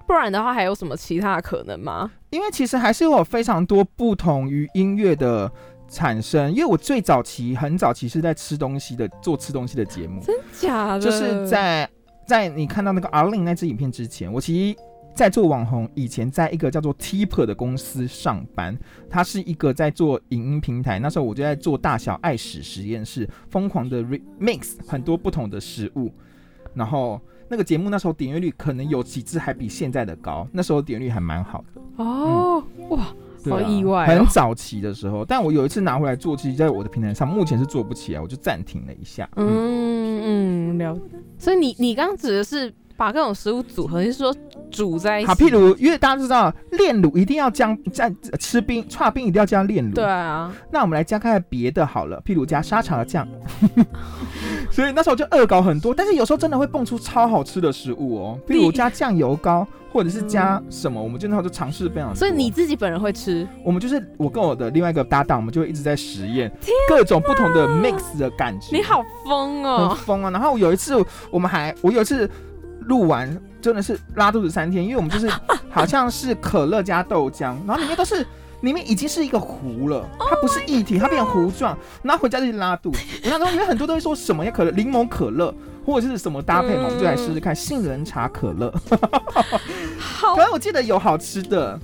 [0.06, 2.10] 不然的话还有什么其他的可能吗？
[2.30, 5.50] 因为其实还是有非常多不同于音乐的
[5.88, 6.50] 产生。
[6.52, 11.88] 因为我最早期很早期是在吃东西的做吃东西的节目，真假的，就是在
[12.26, 14.78] 在你看到那个阿令那支影片之前，我其实。
[15.20, 18.74] 在做网红以前，在一个叫做 Tipper 的公司上班，
[19.10, 20.98] 它是一个在做影音平台。
[20.98, 26.10] 那时候我就在做大小爱史实验室，疯狂的 remix 很多不同的食物。
[26.72, 32.02] 然后那个节目那时候点阅率可能有几支还比现在的高，那时候点阅率还蛮好的。
[32.02, 39.28] 哦，哇，好意外哦很早期的时候，但我有一次拿回来做，其实在我的平台上目前是做不起来，我就暂停了一下。
[39.36, 40.98] 嗯，嗯嗯，了。
[41.38, 44.34] 所以你你刚刚指的是把各种食物组合，就是说
[44.70, 45.26] 煮在一起？
[45.28, 49.94] 好，譬如因为大家都知道炼乳一定要加加吃冰，串冰一定要加炼乳。
[49.94, 53.26] 对，啊，那我们来加看看别的好了，譬如加沙茶酱。
[54.70, 62.14] 所以那时候就恶搞很多，但是有时候真的会蹦出超好吃的食物哦，譬如加酱油膏，或者是加什么，我们就那时候就尝试非常多。
[62.14, 63.46] 所以你自己本人会吃？
[63.64, 66.50] 我们就是我跟我的另外一个搭档，我们就会一直在实验
[66.88, 68.76] 各种不同的 mix 的感觉。
[68.76, 69.98] 你好疯很哦！
[70.06, 70.30] 疯啊！
[70.30, 70.94] 然后有一次
[71.30, 72.30] 我们还，我有一次
[72.82, 75.30] 录完真的是拉肚子三天，因为我们就是
[75.70, 78.26] 好像是可乐加豆浆，然后里面都是。
[78.62, 82.98] 里面已经是一个糊了，它不是液体，它变糊状，然后回家就拉肚子。
[83.24, 85.50] 我那时候因为很多都会说什么呀可乐、柠檬可乐
[85.82, 88.70] 或者是什么搭配嘛，我们就来试试看杏仁茶可乐。
[89.98, 91.80] 好可是我记得有好吃的，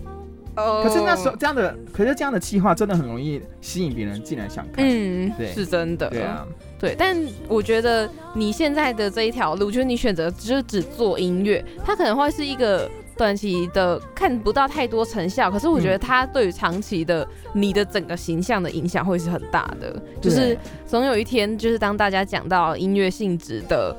[0.57, 4.85] 哦可是那时候这样的，可是这样的计划真的很容易吸引别人进来想看。
[4.87, 6.47] 嗯，对是真的，对啊，
[6.79, 7.17] 对，但
[7.49, 20.01] 我觉得你现在的这一条路，就是你选择就是只做音乐，它可能会是一个短期的看不到太多成效，可是我觉得它对于长期的你的整个形象的影响会是很大的。
[20.21, 23.97] 就是总有一天，就是当大家讲到音乐性质的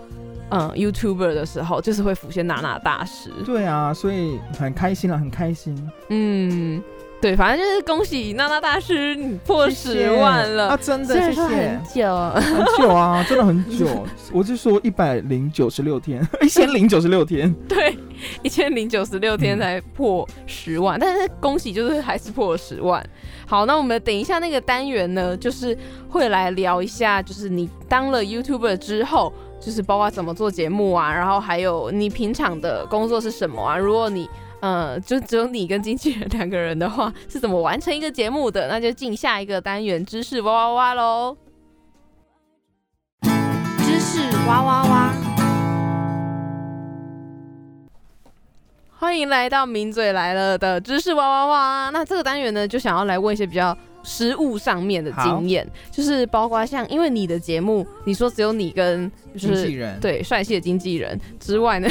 [0.52, 3.32] 嗯 YouTuber 的时候，就是会浮现娜娜大师。
[3.44, 5.76] 对啊，所以很开心了，很开心，
[6.10, 6.82] 嗯，
[7.20, 10.70] 对，反正就是恭喜娜娜大师，你破十万了。
[10.70, 10.78] 啊！
[10.78, 14.06] 真的谢谢很，久，很久啊，真的很久。
[14.32, 17.98] 我就说一百零九十六天，一千零九十六天， 对，
[18.44, 23.04] 一千零九十六天才破十万，但是恭喜，就是还是破了十万。
[23.48, 25.76] 好，那我们等一下那个单元呢，就是
[26.08, 33.76] 会来聊一下，就是你当了 YouTuber 之后，就是包括怎么做节目啊，然后还有你平常的工作是什么啊？
[33.76, 38.68] 如果你呃，就只有你跟经纪人两个人的话，是怎么完成一个节目的？
[38.68, 41.38] 那就进下一个单元知识哇哇哇喽！
[43.78, 45.14] 知识哇哇哇！
[49.00, 51.90] 欢迎来到名嘴来了的知识哇哇哇！
[51.94, 61.88] 那这个单元呢，就想要来问一些比较实务上面的经验，就是包括像，因为你的节目，你说只有你跟就是经纪人，对帅气的经纪人之外呢，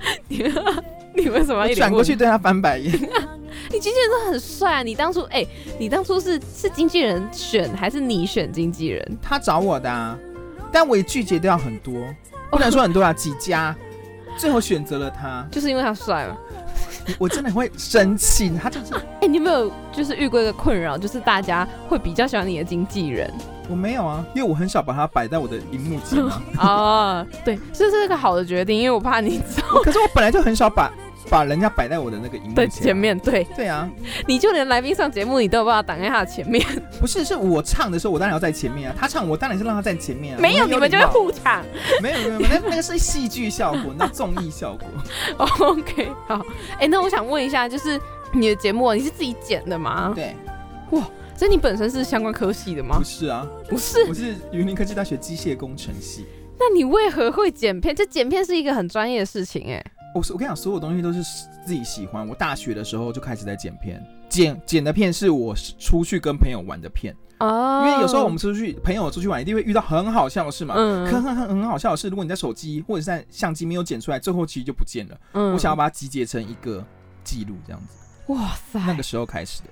[0.28, 0.44] 你
[1.14, 2.92] 你为什么要转过去对他翻白眼。
[3.72, 4.82] 你经纪人都很帅啊！
[4.82, 5.46] 你当初哎、
[5.78, 9.18] 你当初是是经纪人选还是你选经纪人？
[9.20, 10.18] 他找我的、啊，
[10.72, 11.94] 但我也拒绝掉很多，
[12.50, 13.74] 不能说很多啊，几家，
[14.36, 15.46] 最后选择了他。
[15.50, 16.36] 就是因为他帅嘛？
[17.18, 23.32] 我真的会生气，他就是哎、你有没有就是遇过一个困扰，就是大家会比较喜欢你的经纪人
[23.70, 26.42] 我没有啊，因为我很少把它摆在我的荧幕前啊。
[26.58, 27.26] 啊？
[27.44, 30.90] 对，这是个好的决定，因为我怕你走 可是我本来就很少把
[31.30, 32.96] 把人家摆在我的那个荧幕的前、前。
[32.96, 33.88] 面，对，对啊，
[34.26, 36.64] 你就连来宾上节目，你都有办法挡在他的前面，
[36.98, 38.96] 不是，是我唱的时候，我当然要在前面啊。
[38.98, 40.40] 他唱，我当然是让他在前面啊。
[40.40, 41.62] 没有你们就会互抢。
[42.02, 44.88] 没有没有没有，那那个是戏剧效果， 那综艺效果。
[45.68, 46.44] OK，好，
[46.80, 48.00] 哎、那我想问一下，就是
[48.32, 50.10] 你的节目你是自己剪的吗？
[50.12, 50.34] 对，
[51.40, 53.02] 所以你本身是相关科系的吗不？
[53.02, 56.26] 是啊，不是，我是云林科技大学机械工程系。
[56.58, 57.96] 那你为何会剪片？
[57.96, 59.82] 这剪片是一个很专业的事情、哎。
[60.14, 61.22] 我我跟你讲，所有东西都是
[61.64, 62.28] 自己喜欢。
[62.28, 70.74] 我大学的时候就开始在剪片，剪剪的片是我出去跟朋友玩的片，哦因为有时候我们出去朋友出去玩，一定会遇到很好笑的事嘛。
[70.76, 75.18] 嗯可很很很好笑的是，如果你在手机或者是在相机没有剪出来，最后其实就不见了。
[75.32, 76.84] 嗯我想要把它集结成一个
[77.24, 77.96] 记录，这样子。
[78.30, 79.70] 哇塞，那个时候开始的，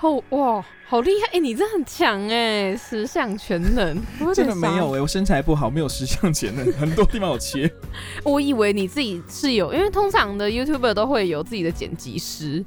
[0.00, 1.36] 好哇，好厉害！
[1.36, 4.00] 哎、你真的很强哎，十项全能。
[4.32, 7.68] 真的没有哎、我身材不好，没有十项全能，很多地方有切。
[8.22, 12.64] 我以为你自己是有，因为通常的 YouTuber 都会有自己的剪辑师。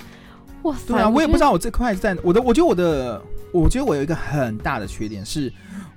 [0.63, 1.45] 哇塞，对啊，我也不知道。
[1.45, 3.21] 道我这块在我的，我觉得我的，
[3.53, 5.49] 我觉得我有一个很大的缺点是，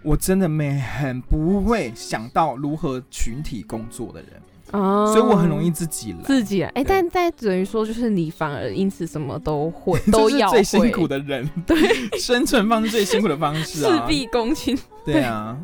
[0.04, 4.40] 我真的没很不会想到如何群体工作的人，
[4.78, 6.18] 哦所以我很容易自己来。
[6.24, 6.68] 自己来。
[6.68, 11.76] 哎、对但但等于说，就是你反而因此什么都会， 都要最辛苦的人，对，
[12.18, 14.76] 生存方式最辛苦的方式事啊，必躬亲。
[15.04, 15.56] 对啊，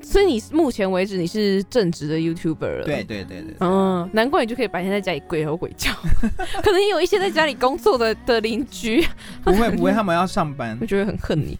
[0.00, 2.84] 所以你目前为止你是正直的 YouTuber 了。
[2.84, 3.02] 对。
[3.02, 5.90] 对对对，嗯，难怪你就可以白天在家里鬼吼鬼叫，
[6.62, 9.04] 可能也有一些在家里工作的的邻居，
[9.42, 11.58] 不会不会，他们要上班我，觉得很恨你。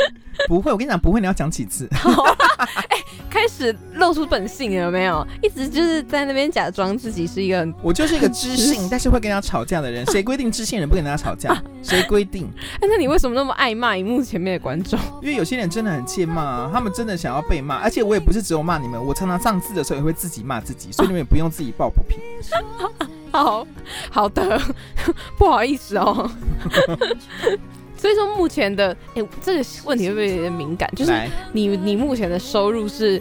[0.48, 1.88] 不会，我跟你讲不会，你要讲几次？
[2.88, 2.98] 哎、
[3.30, 5.26] 开始露出本性了有没有？
[5.42, 10.04] 一直就是在那边假装自己是一个，我就是一个知性，但是会跟人家吵架的人。
[10.12, 11.60] 谁规定知性人不跟人家吵架？
[11.82, 12.48] 谁规定？
[12.74, 14.98] 哎、那你为什么那么爱骂荧幕前面的观众？
[15.22, 22.18] 因为有些人真的很欠骂啊，他们真的想要被骂，而且我也不是只有骂你们，我常常上字的时候也会自己骂自己，所以你们也不用自己抱不平。
[23.32, 23.66] 好
[24.10, 24.60] 好的，
[25.36, 26.30] 不好意思哦。
[27.96, 30.90] 所以说目前的，哎、这个问题会不会有点敏感？
[30.94, 31.12] 就是，
[31.52, 33.20] 你你目前的收入是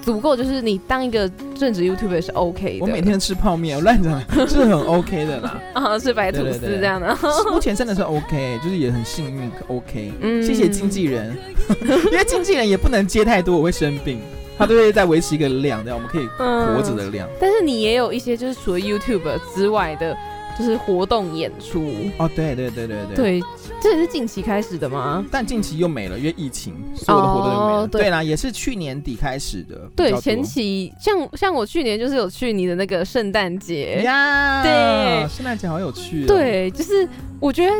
[0.00, 2.84] 足够，就是你当一个正职 YouTuber 是 OK 的。
[2.84, 5.60] 我每天吃泡面，我乱讲 是很 OK 的啦。
[5.74, 7.16] 啊是白吐司这样的。
[7.50, 10.12] 目前真的是 OK，就是也很幸运 OK。
[10.20, 11.36] 嗯谢谢经纪人，
[12.10, 14.20] 因为经纪人也不能接太多，我会生病，
[14.58, 17.28] 他都会在维持一个量，这样我们可以嗯活着的量。
[17.40, 20.16] 但是你也有一些就是除了 YouTube 之外的，
[20.58, 21.92] 就是活动演出。
[22.18, 23.40] 哦，对对对对对。
[23.40, 23.42] 对，
[23.82, 25.24] 这也是近期开始的吗？
[25.30, 27.82] 但近期又没了，因为疫情，所有的活动又没了。
[27.82, 29.74] 哦对对啦，也是去年底开始的。
[29.88, 37.08] 比对，前期像像我去年就是有去你的那个圣诞节，呀，对圣诞节好有趣、哦。，对，就是
[37.40, 37.72] 我觉得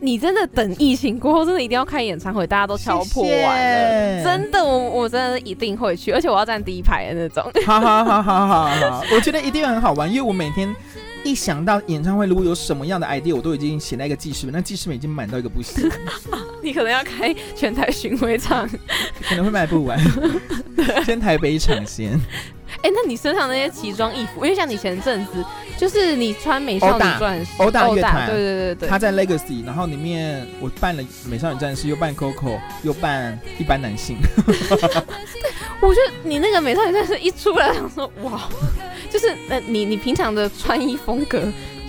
[0.00, 4.24] 你真的等疫情过后，真的一定要开演唱会，大家都敲破完了。
[4.24, 7.44] 真的，我我真的一定会去，而且我要站第一排的那种。
[7.64, 10.74] 好好好好好好，我觉得一定很好玩，因为我每天
[11.26, 15.90] 一想到演唱会如果有什么样的 idea，我都已经写在一个记事本，那记事本已经满到一个不行，
[16.62, 18.68] 你可能要开全台巡回场。
[19.28, 19.98] 可能会卖不完。
[21.04, 22.16] 先台北一场先，
[22.82, 25.44] 哎、哎、那你身上那些奇装异服，因为像你前阵子
[25.78, 34.16] 就是你穿美少女战士，欧大乐团对对对对他在 Legacy，然后里面我扮了美少女战士，又扮 Coco，又扮一般男性。
[35.80, 38.48] 我觉得你那个美少女战士一出来，想说哇，
[39.10, 41.42] 就是呃，你你平常的穿衣风格，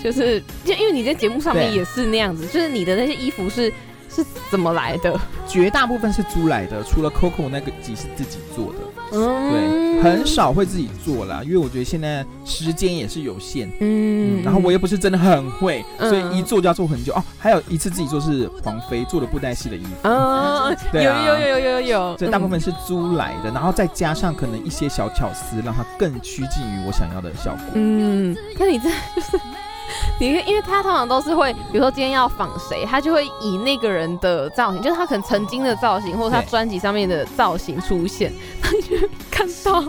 [0.03, 3.71] 就是就因为你在节目上面也是那样子，就是你的那些衣服是
[4.09, 5.17] 是怎么来的？
[5.47, 8.79] 绝大部分是租来的，除了 Coco 那个集是自己做的，
[9.11, 13.67] 嗯对，很少会自己做啦，因为我觉得现在时间也是有限。
[13.79, 17.23] 嗯嗯，然后我又不是真的很会，嗯所以一做就要做很久哦。
[17.39, 27.65] 还有一次自己做是黄飞做的布袋戏的衣服， 嗯，有对啊有有有有有，所以大部分是租来的，然后再加上可能一些小巧思，让它更趋近于我想要的效果。
[27.73, 29.39] 嗯，那你这就是
[30.19, 39.83] 你，因为他通常都是会，比如说今天要仿谁，他就会以那个人的造型，就是他可能曾经的造型，或者他专辑上面的造型出现，那你就看到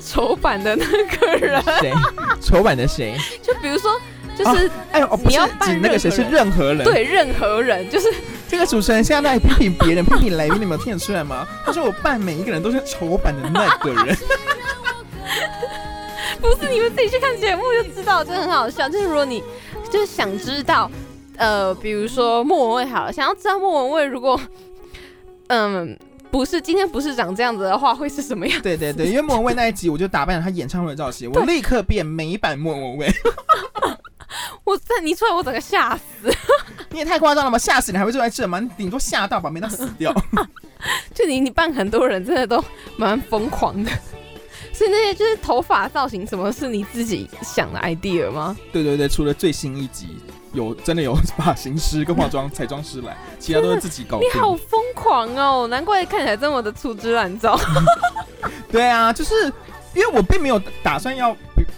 [0.00, 1.92] 丑版的那个人，谁？
[2.40, 3.16] 丑版的谁？
[3.42, 3.98] 就比如说，
[4.36, 8.08] 就是、哎呦，哦，不要扮指那个谁是任任何人。，对任何人，就是
[8.48, 11.46] 这个主持人现在在批评别人，批评来宾，你们有听得出来吗？
[11.64, 14.16] 他说我扮每一个人都是丑版的那个人。
[16.44, 18.86] 不是你们自己去看节目就知道，真的很好笑。
[18.86, 19.42] 就是如果你
[19.90, 20.90] 就是想知道，
[21.38, 24.38] 呃，比如说莫文蔚好了，想要知道莫文蔚如果，
[25.46, 25.98] 嗯，
[26.30, 28.60] 不是今天不是长这样子的话，会是什么样？
[28.60, 33.10] 对对对，因为莫文蔚那一集，我就打扮了他演唱会的造型，我立刻变美版莫文蔚。
[34.64, 36.30] 我这你出来，我整个吓死。
[36.90, 37.58] 你也太夸张了吧！
[37.58, 38.60] 吓死你还会坐在这吗？
[38.60, 40.14] 你顶多吓到吧，没到死掉。
[41.14, 42.62] 就你你扮很多人，真的都
[42.96, 43.90] 蛮疯狂的。
[44.74, 48.56] 所以那些就是头发造型，什么是你自己想的 idea 吗？
[48.72, 50.18] 对对对，除了最新一集
[50.52, 54.40] 有真的有发型师跟化妆彩妆师来，其他都是自己搞定你。
[54.40, 57.58] 好疯狂哦，难怪看起来这么的粗制滥造。
[58.70, 59.44] 对啊，就是
[59.94, 61.36] 因为我并没有打算要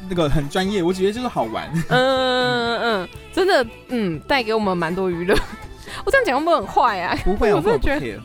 [0.09, 1.71] 那个很专业，我只觉得就是好玩。
[1.89, 5.35] 嗯嗯嗯，真的嗯，带给我们蛮多娱乐。
[6.05, 7.19] 我这样讲会不会很坏啊？
[7.25, 8.23] 不会啊， 我不真的觉得。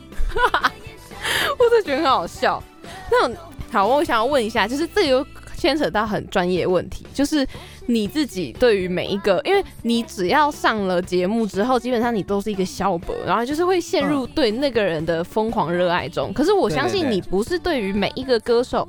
[1.58, 2.62] 我真的觉得很好笑。
[3.10, 3.28] 那
[3.72, 7.46] 好，我想要问一下，就是这有牵扯到很专业问题，就是
[7.86, 16.30] 你自己对于每一个，因为你只要上了节目之后，基本上你都是一个小博，然后就是会陷入对那个人的疯狂热爱中。
[16.34, 18.86] 可是我相信你不是对于每一个歌手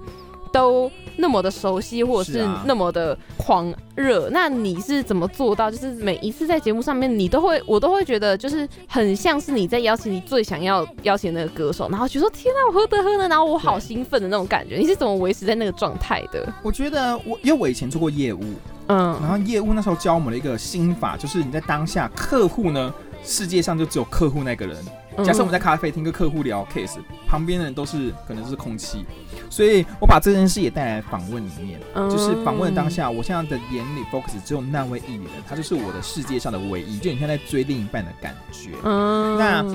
[0.51, 4.29] 都那么的熟悉，或者是那么的狂热。
[4.31, 5.69] 那你是怎么做到？
[5.69, 14.75] 就是每一次在节目上面，你都会，我都会觉得，就是很像是你在邀请你最想要邀请的那个歌手，然后觉得说天啊，我何德何能，然后我好兴奋的那种感觉。
[14.77, 16.51] 你是怎么维持在那个状态的？
[16.61, 18.41] 我觉得我因为我以前做过业务，
[18.87, 22.93] 嗯然嗯后业务那时候教我们的一个心法，就是你在当下客户呢，
[23.23, 24.77] 世界上就只有客户那个人。
[25.23, 26.97] 假设我们在咖啡厅跟客户聊 case，
[27.27, 29.05] 旁边的人都是可能是空气，
[29.49, 38.71] 所以我把这件事也带来访问里面，嗯就是访问当下，我现在的眼里 focus 只有那位艺人，他就是我的世界上的唯一，就你现在在追另一半的感觉。
[38.83, 39.65] 嗯那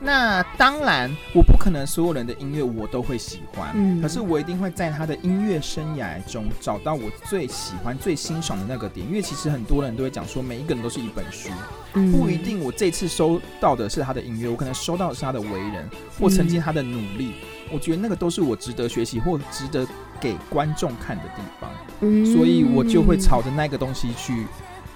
[0.00, 9.06] 那当然，我不可能所有人的音乐我都会喜欢，嗯可是我一定会在他的音乐生涯中找到我最喜欢、最欣赏的那个点。
[9.06, 11.50] 因为其实很多人都会讲说，每一个人都是一本书，
[11.94, 15.88] 嗯不一定我这次收到的是他的音乐，我可能收到的是他的为人
[16.20, 17.32] 或曾经他的努力。
[17.72, 19.86] 我觉得那个都是我值得学习或值得
[20.20, 24.46] 给观众看的地方，嗯所以我就会朝着那个东西去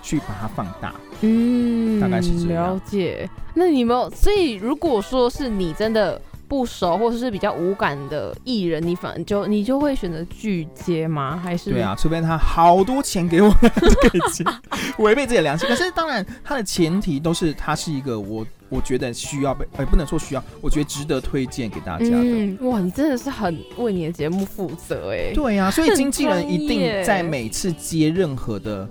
[0.02, 0.94] 去把它放大。
[1.22, 3.28] 嗯大概是这样了解。
[3.54, 4.08] 那你有没有？
[4.10, 11.40] 所以如果说是你真的不熟或者是比较无感的艺人，你反正就你就会选择拒接吗？
[11.40, 14.44] 还是对啊，除非他好多钱给我，就可以接，
[14.98, 15.68] 违背自己的良心。
[15.68, 22.16] 可是当然，他的前提都是他是一个我我觉得需要被，呃，不能说需要，我觉得值得推荐给大家的。
[22.16, 25.32] 嗯，哇，你真的是很为你的节目负责哎。
[25.32, 28.88] 对啊、所以经纪人一定在每次接任何的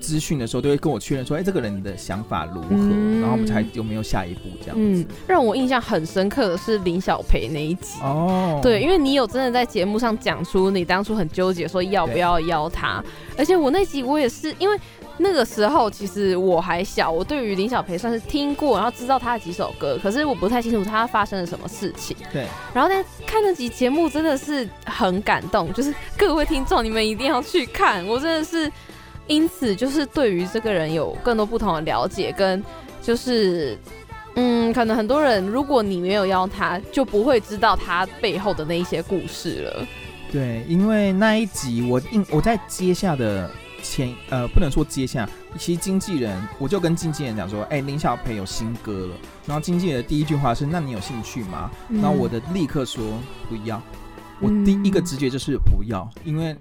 [0.00, 8.00] 资讯的时候，都会跟我确认说，哎、这个人的想法如何，嗯然后我们才有没有下一步这样嗯子。，让我印象很深刻的是林小培那一集。
[8.02, 13.04] 哦，对，因为你有真的在节目上讲出你当初很纠结说要不要邀他，
[13.36, 14.76] 而且我那集我也是因为
[15.18, 22.16] 那个时候其实我还小，我对于林小培算是听过，然后知道他的几首歌，可是我不太清楚他发生了什么事情。
[22.32, 28.70] 对，然后在看那集节目真的是很感动，就是各位听众你们一定要去看，我真的是
[29.30, 32.60] 因此就是对于这个人有更多不同的了解，跟
[33.00, 33.78] 就是
[34.34, 39.86] 嗯，可能很多人如果你没有邀他，就不会知道他背后的那一些故事了。
[40.32, 43.48] 对，因为那一集我应我在接下的
[43.84, 49.14] 前呃不能说接下，其实经纪人我就跟经纪人讲说，哎、林小培有新歌了，
[49.46, 51.70] 然后经纪人的第一句话是，那你有兴趣吗？
[51.88, 53.04] 然后我的立刻说
[53.48, 53.80] 不要，
[54.40, 56.56] 我第一个直觉就是不要，因为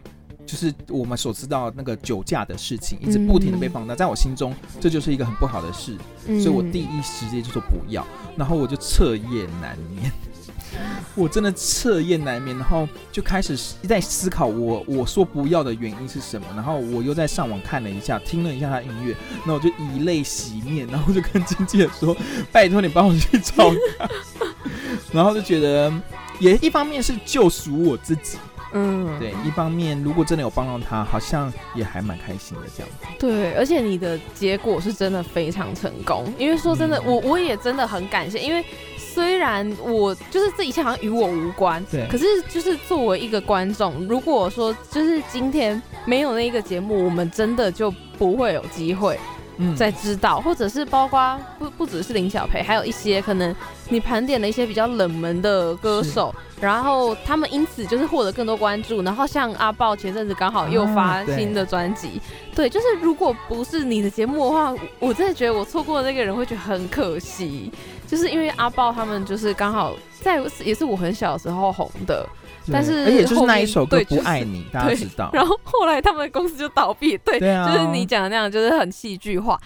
[0.50, 5.96] 就是我们所知道那个酒驾的事情，一直不停的被放大，在我心中这就是一个很不好的事，
[6.26, 8.04] 嗯所以我第一时间就说不要，
[8.36, 10.12] 然后我就彻夜难眠。
[11.16, 22.16] 我真的彻夜难眠，然后就开始在思考我我说不要的原因是什么，然后我又在上网看了一下，听了一下他音乐，那我就以泪洗面，然后就跟经纪人说
[22.52, 24.10] ：“拜托你帮我去找他。
[25.12, 25.92] ”然后就觉得，
[26.40, 28.38] 也一方面是救赎我自己，
[28.74, 33.08] 嗯，对，一方面如果真的有帮到他，好像也还蛮开心的这样子。
[33.20, 37.06] 对，而且你的结果是真的非常成功，因为说真的，嗯。
[37.06, 38.64] 我我也真的很感谢，因为
[38.98, 49.39] 虽然我就是这一切好像与我无关，对可是就是作为一个观众，如果说就是今天没有那一个节目，我们真的就不会有机会嗯，
[49.76, 53.54] 再知道，或者是包括不不只是林小培，还有一些可能
[53.90, 62.22] 你盘点了一些比较冷门的歌手，然后他们因此就是获得更多关注，然后像阿豹前阵子刚好又发新的专辑，
[62.56, 64.80] 对，就是如果不是你的节目的话，我
[65.10, 67.72] 我真的觉得我错过的那个人会觉得很可惜，
[68.08, 72.39] 就是因为阿豹他们就是刚好在也是我很小的时候红的，对
[72.72, 75.30] 但是而且就是那一首歌对就是不爱你，大家对知道。
[75.34, 79.60] 然后后来他们的公司就倒闭，对，就是你讲的那样，就是很戏剧化。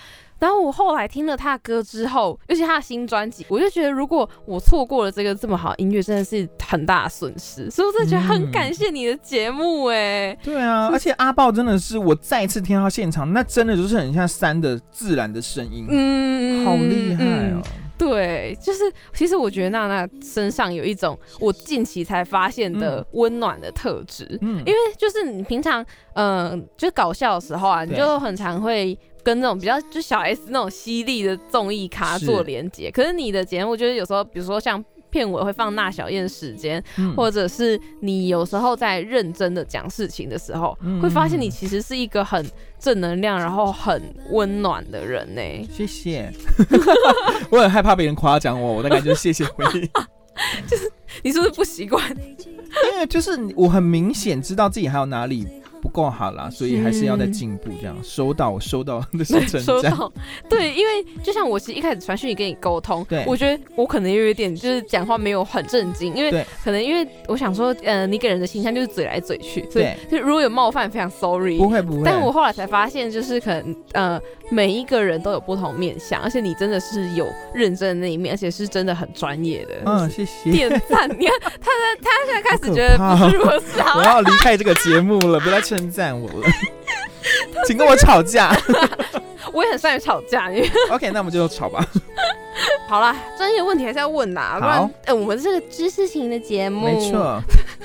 [0.43, 7.71] 然后我后来听了他的歌之后，尤其他的新专辑，我就觉得如果我错过了这个这么好的音乐，真的是很大的损失。
[7.71, 17.61] 所以我真的觉得很嗯感谢你的节目，哎、对啊， 而且阿豹真的是我再一次听到现场，那真的就是很像山的自然的声音，嗯，好厉害嗯哦。
[17.97, 18.79] 对，就是
[19.13, 25.81] 其实我觉得娜娜身上有一种我近期才发现的嗯温暖的特质，嗯，因为就是你平常
[26.15, 28.99] 嗯、呃就搞笑的时候啊，你就很常会。
[29.23, 42.43] 跟那种比较就小 S 那种犀利的综艺咖做连接，可是你的节目就是有时候，比如说像片尾会放那小燕时间，嗯或者是你有时候在认真的讲事情的时候，嗯会发现你其实是一个很
[42.79, 44.01] 正能量，然后很
[44.31, 45.41] 温暖的人呢。
[45.71, 46.31] 谢谢。
[47.51, 49.81] 我很害怕别人夸奖我，我大概就谢谢回应，
[51.23, 52.03] 你是不是不习惯？
[52.91, 55.47] 因为就是我很明显知道自己还有哪里
[55.83, 57.69] 不够好啦，所以还是要再进步。
[57.81, 59.61] 这样收到，我收到 的是称赞。
[59.61, 60.09] 收到，
[60.47, 71.57] 对，因为就像我其实一开始传讯息跟你沟通，对我觉得我可能又有点就是讲话没有很正经，因为可能因为我想说，呃，你给人的形象就是嘴来嘴去，所以对就如果有冒犯，非常 sorry。
[71.57, 79.81] 不会不会，但我后来才发现，就是可能呃，每一个人都有不同面相，而且你真的是有认真的那一面，而且是真的很专业的。
[79.85, 80.49] 嗯，谢谢。
[80.49, 81.09] 点赞！
[81.19, 86.47] 你看他的，他现在开始觉得不是如此好我，要离开这个节目了，不要再称赞我了，
[87.65, 88.55] 请跟我吵架。
[89.51, 91.85] 我也很善于吵架，因为 OK，那我们就吵吧。
[92.87, 97.11] 好啦，专业问题还是要问呐，不然好，哎、我们是个知识型的节目，没。
[97.11, 97.39] 错，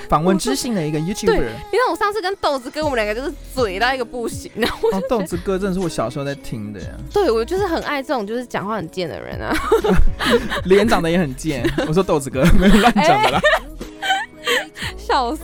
[0.07, 1.35] 访问知性的一个 YouTuber。
[1.35, 9.55] 你看我上次跟豆子哥，我们两个就是嘴到一个不行，然后哦，豆子哥真的是我小时候在听的呀，对我就是很爱这种就是讲话很贱的人啊。
[10.65, 11.69] 脸长得也很贱。
[11.87, 13.41] 我说豆子哥，没有乱讲的啦。
[14.97, 15.41] 笑死！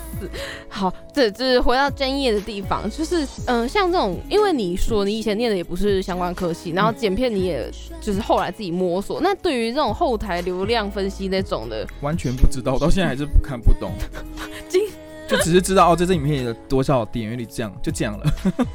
[0.70, 7.70] 好，这就是回到专业的地方，就是嗯、呃像这种，因为你说你以前念的也不是相关科系，然后剪片你也
[8.01, 9.20] 就是后来自己摸索。
[9.22, 13.91] 那对于这种后台流量分析那种的，完全不知道，我到现在还是看不懂。
[14.70, 14.82] 今
[15.28, 18.26] 就只是知道哦，这支影片有多少点阅率，这样就这样了。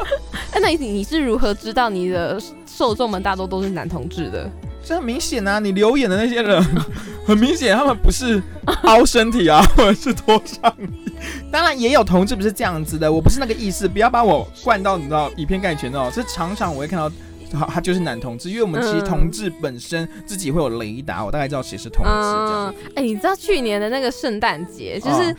[0.53, 4.51] 哎，那你你是如何知道你的受众们大多都是男同志的？
[4.85, 6.62] 这很明显啊，你留言的那些人，
[7.26, 8.43] 很明显他们不是
[8.85, 11.11] 凹身体啊，或者是脱上衣。
[11.51, 16.11] 当然也有同志不是这样子的，我不是那个意思，不要把我灌到你知道以偏概全哦。
[16.12, 17.11] 是常常我会看到。
[17.53, 22.72] 他他就是男同志，因为我们其实嗯同志本身自己会有雷达，我大概知道谁是同志这样。
[22.78, 25.37] 嗯，哎、你知道去年的那个圣诞节，就是、哦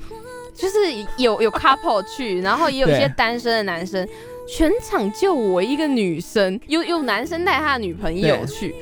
[0.53, 0.75] 就是
[1.15, 4.05] 有有 couple 去，然后也有一些单身的男生，
[4.45, 8.75] 全场就我一个女生，有有男生带他的女朋友去。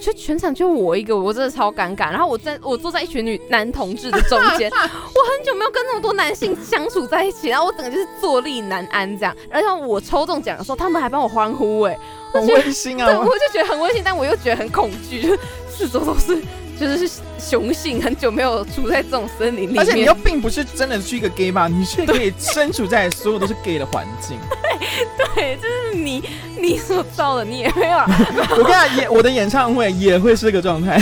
[0.00, 2.10] 就全场就我一个，我真的超尴尬。
[2.10, 9.36] 然后我在我坐在一群女男同志的中间， 我很久没有跟那么多男性相处在一起，然后我整个就是坐立难安这样。
[9.50, 11.98] 然后我抽中奖的时候，他们还帮我欢呼、哎，
[12.32, 13.24] 很温馨对，啊我！
[13.26, 15.38] 就觉得很温馨，但我又觉得很恐惧，就是
[15.68, 16.40] 四周都是
[16.88, 19.78] 就是雄性，很久没有处在这种森林里面。
[19.78, 24.38] 而且你又并不是真的去一个 gay 吧，你却可以身处在所有都是 gay 的环境。
[25.34, 26.22] 对，就是你
[26.58, 27.98] 你所造的，你也没有。
[28.56, 31.00] 我跟你讲，演我的演唱会也会是这个状态。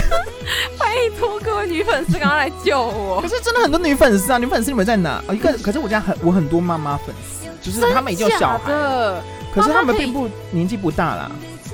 [0.78, 3.28] 拜托各位女粉丝，赶快来救我可！
[3.28, 5.22] 是真的很多女粉丝啊，女粉丝你们在哪？
[5.26, 9.22] 啊，一个可是我家很我很多妈妈粉丝，就是他们已经有小孩，了，
[9.54, 11.30] 可是他们并不年纪不大啦，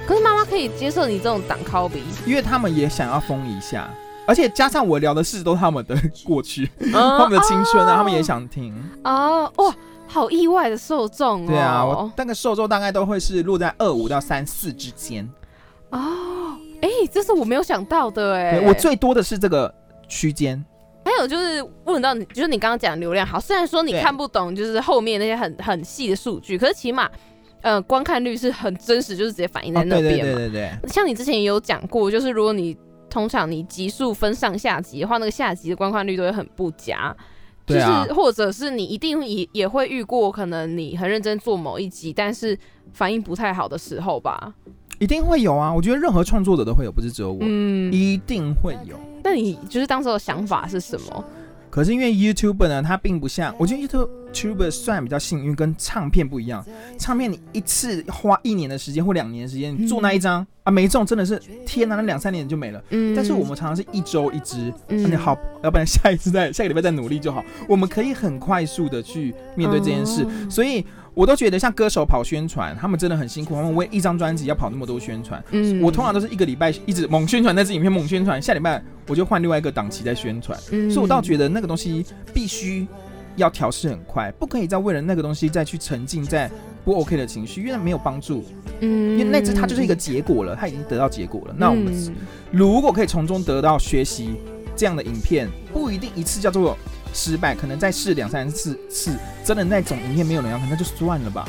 [0.07, 3.89] 可是妈妈可以接受你这种挡 call 比，因为他们也想要疯一下。
[4.27, 5.95] 而且加上我聊的事都是他们的
[6.25, 8.75] 过去，他 他们的青春啊，他们也想听。
[9.05, 9.75] 哦哇，
[10.07, 11.47] 好意外的受众哦。
[11.47, 15.29] 对啊，我那个受众大概都会是落在二五到三四之间。
[15.91, 18.59] 哦，哎、这是我没有想到的哎。
[18.59, 19.73] 对我最多的是这个
[20.09, 20.65] 区间。
[21.05, 27.11] 还有就是问到你，就是你刚刚讲的流量好，虽然说你看不懂，就是后面那些很很细的数据，可是起码，
[27.65, 30.23] 呃，观看率是很真实，就是直接反映在那边嘛。
[30.23, 32.77] 对对对对，像你之前也有讲过，就是如果你
[33.09, 37.17] 通常你集数分上下集的话，那个下集的观看率都会很不佳。
[37.65, 42.59] 对啊就是或者是你一定也也会遇过，可能你很认真做某一集，但是
[42.93, 44.53] 反应不太好的时候吧。
[44.99, 45.73] 一定会有啊！
[45.75, 48.97] 我觉得任何创作者都会有，不是只有我，嗯，一定会有。
[49.25, 51.25] 那你就是当时的想法是什么？
[51.75, 56.65] 可是因为 YouTube 呢，它并不像，我觉得 YouTube 算比较幸运，跟唱片不一样。
[56.97, 62.81] 唱片你一次花一年的时间或两年的时间，你做那一张、啊没中，真的是天哪，那两三年就没了。
[62.91, 63.13] 嗯。
[63.17, 65.03] 但是我们常常是一周一支，嗯。
[65.03, 67.45] 那你好，要不然下一次再下个礼拜再努力就好。
[67.69, 70.29] 我们可以很快速的去面对这件事，哦。
[70.49, 75.43] 所以我都觉得像歌手跑宣传，他们真的很辛苦，他们为一张专辑要跑那么多宣传。
[75.53, 80.59] 嗯我通常都是一个礼拜一直猛宣传那支影片，猛宣传，下礼拜我就换另外一个档期在宣传。
[80.73, 82.87] 嗯所以我倒觉得那个东西必须
[83.37, 86.51] 要调试很快，不可以再为了那个东西再去沉浸在
[86.85, 88.45] 不 OK 的情绪，因为那没有帮助。
[88.81, 91.55] 嗯因为那只它就是一个结果了，它已经得到结果了。
[91.57, 92.15] 那我们嗯
[92.51, 94.35] 如果可以从中得到学习，
[94.75, 96.77] 这样的影片不一定一次叫做
[97.15, 101.49] 失败，可能再试两三次次，真的那种影片没有人要看，那就算了吧。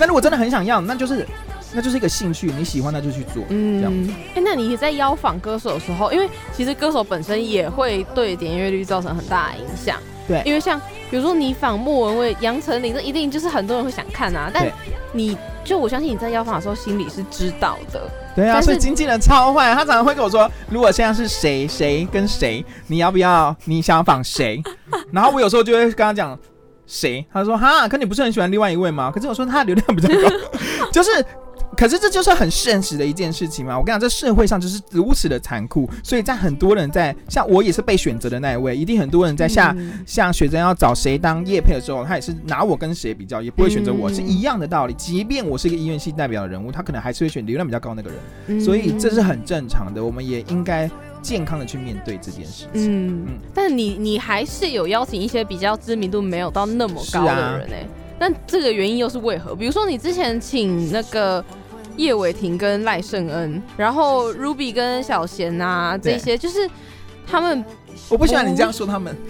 [0.00, 1.24] 但如果真的很想要，那就是
[1.76, 3.44] 那就是一个兴趣，你喜欢那就去做。
[3.50, 9.98] 这样子，哎、那你在邀访歌手的时候，因为其实歌手本身也会对点阅率造成很大的影响。
[10.26, 14.50] 对因为像比如说你访莫文蔚、杨丞琳，这一定就是很多人会想看啊。
[14.52, 14.66] 但
[15.12, 18.10] 你就我相信你在邀访的时候心里是知道的。
[18.34, 23.54] 对啊，所以经纪人超坏，他常常会跟我说，如果现在是谁谁跟谁，你要不要？
[23.66, 24.60] 你想访谁？
[25.12, 26.36] 然后我有时候就会跟他讲
[26.86, 29.10] 谁，他说哈，可你不是很喜欢另外一位吗？
[29.10, 30.30] 可是我说他流量比较高，
[30.92, 31.10] 就是。
[31.76, 33.78] 可是这就是很现实的一件事情嘛！
[33.78, 44.94] 我跟你讲，这社会上就是如此的残酷，所以在很多人在像我也是被选择的那一位，一定很多人在下、嗯像学生要找谁当叶配的时候，他也是拿我跟谁比较，也不会选择我，嗯是一样的道理。
[44.94, 48.18] 即便我是一个医院系代表的人物，他可能还是会选流量比较高那个人。
[48.46, 50.90] 嗯所以这是很正常的，我们也应该
[51.26, 52.68] 健康的去面对这件事情。
[52.74, 57.86] 嗯嗯，但你你还是有邀请一些比较知名度没有到那么高的人哎、
[58.20, 59.54] 那这个原因又是为何？
[59.54, 61.44] 比如说你之前请那个
[61.96, 66.70] 叶伟霆跟赖圣恩，然后 Ruby 跟小贤啊这些，就是
[67.26, 67.64] 他们
[68.08, 69.14] 我不喜欢你这样说他们，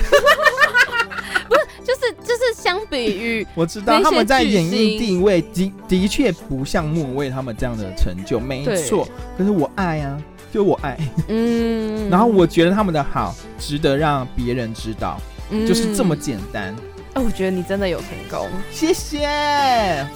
[1.49, 9.09] 不是就是就是相比于 我知道他们在演艺星地位的的确不像莫文蔚他们这样的成就，没错。
[9.39, 10.21] 可是我爱啊，
[10.57, 10.97] 就我爱，
[11.29, 15.21] 嗯，然后我觉得他们的好值得让别人知道，
[15.69, 16.75] 就是这么嗯简单。
[17.13, 19.27] 哎我觉得你真的有成功，谢谢。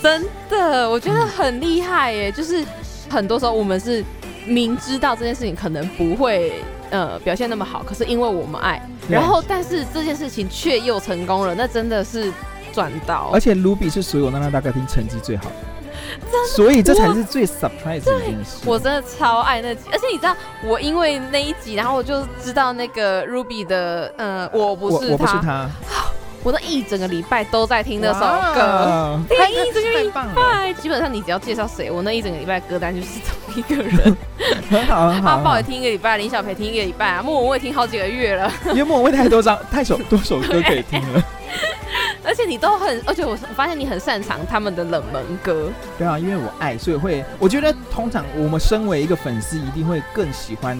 [0.02, 2.32] 真的，我觉得很厉害耶！
[2.32, 2.64] 就是
[3.10, 4.02] 很多时候我们是
[4.46, 6.54] 明知道这件事情可能不会
[6.88, 8.80] 呃表现那么好，可是因为我们爱，
[9.10, 12.32] 然后但是这件事情却又成功了，那真的是
[12.72, 13.38] 赚到而。
[13.38, 15.52] 且 Ruby 是所有娜娜大歌厅成绩最好的，
[16.54, 18.58] 所以这才是最 surprise 的一件事。
[18.64, 25.68] 我真的超爱那集，而且你知道，我因为那一集，然后我就知道那个 Ruby 的，呃，我不是我我不是他，
[26.42, 28.20] 我那一整个礼拜都在听那首
[28.54, 34.16] 歌，哇听一整个礼太棒了，拜，基本上你只要介绍谁，我那一整个礼拜歌单就是同一个人。
[34.70, 35.30] 很好很好。
[35.30, 41.22] 阿宝也听一个礼拜，林小培听一个礼拜啊，莫文蔚听好几个月了， 因为莫文蔚太多张太首多首歌可以听了。
[42.24, 50.78] 而且你都很，而且我我发现你很擅长他们的冷门歌，对啊，因为我爱，所以会，我觉得通常我们身为一个粉丝，一定会更喜欢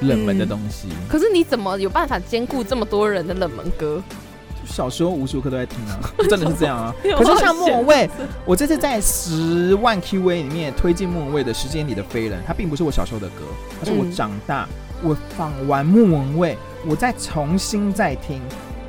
[0.00, 0.88] 冷门的东西。
[1.08, 4.02] 可是你怎么有办法兼顾这么多人的冷门歌？
[4.66, 5.98] 小时候无时无刻都在听啊，
[6.28, 6.94] 真的是这样啊。
[7.02, 8.10] 有可是像莫文蔚，
[8.44, 13.44] 我这次在十万 QA 里面推荐莫文蔚的《时间里的飞人》，它并不是我小时候的歌，
[13.80, 14.68] 它是我嗯长大，
[15.02, 18.42] 我放完莫文蔚，我再重新再听，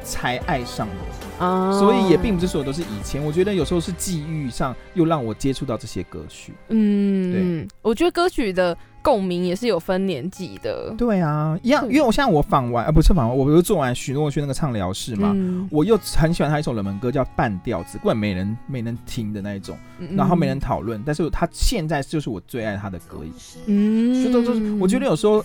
[0.03, 0.93] 才爱上的。
[1.39, 6.53] 啊所以也并不是所有都是以前，我觉得有时候是际遇上又让我接触到这些歌曲。
[6.67, 7.67] 嗯，对。
[7.81, 10.93] 我觉得歌曲的共鸣也是有分年纪的。
[10.97, 15.67] 对啊，一样，因为我现在我访完，啊，不是访完，我不是做完许诺轩那个唱聊室嘛，嗯。
[15.71, 20.15] 我又很喜欢他一首冷门歌叫《半调子》，根本没人没人听的那一种，嗯。
[20.17, 23.19] 然后没人讨论，但是他现在就是我最爱他的歌，
[23.65, 24.23] 嗯。
[24.23, 25.43] 就都都是，我觉得有时候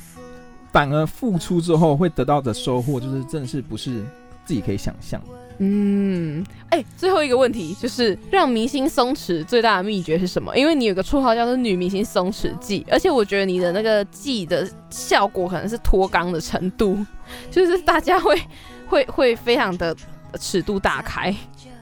[0.72, 4.02] 反而付出之后会得到的收获，就是真的是不是
[4.44, 5.43] 自己可以想象的。
[5.58, 10.56] 嗯，哎、最后一个问题就是让明星松弛最大的秘诀是什么？
[10.56, 16.98] 因为你有个绰号叫做“女明星松弛剂”，而且我觉得你的那个剂的效果可能是脱肛的程度，
[17.50, 18.40] 就是大家会
[18.88, 19.96] 会会非常的
[20.40, 21.34] 尺度大开。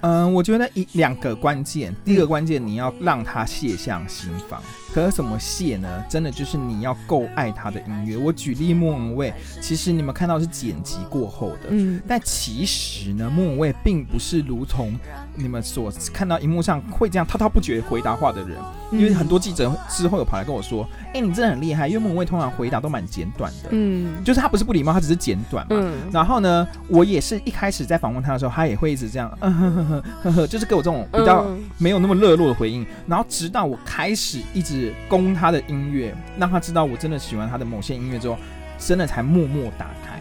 [0.02, 4.60] 嗯，我觉得一两个关键，第一个关键你要让他卸向心房。
[4.92, 5.88] 可是怎么谢呢？
[6.08, 8.16] 真的就是你要够爱他的音乐。
[8.16, 14.94] 我举例莫文蔚，其实你们看到是剪辑过后的，嗯，但其实呢，莫文蔚并不是如同
[15.34, 18.58] 你们所看到荧幕上会这样滔滔不绝回答话的人。
[18.92, 25.76] 因为很多记者之后有跑来跟我说：“哎、你真的很厉害。”因为莫文蔚通常回答都蛮简短的，嗯就是他不是不礼貌，他只是简短嘛。
[25.80, 32.84] 嗯然后呢，我也是一开始在访问他的时候，他也会一直这样，嗯呵呵呵呵呵，就是给我这种比较嗯没有那么热络的回应。
[33.06, 38.38] 然后直到我开始一直攻他的音乐，让他知道我真的喜欢他的某些音乐之后，
[38.78, 40.18] 真的才默默打开。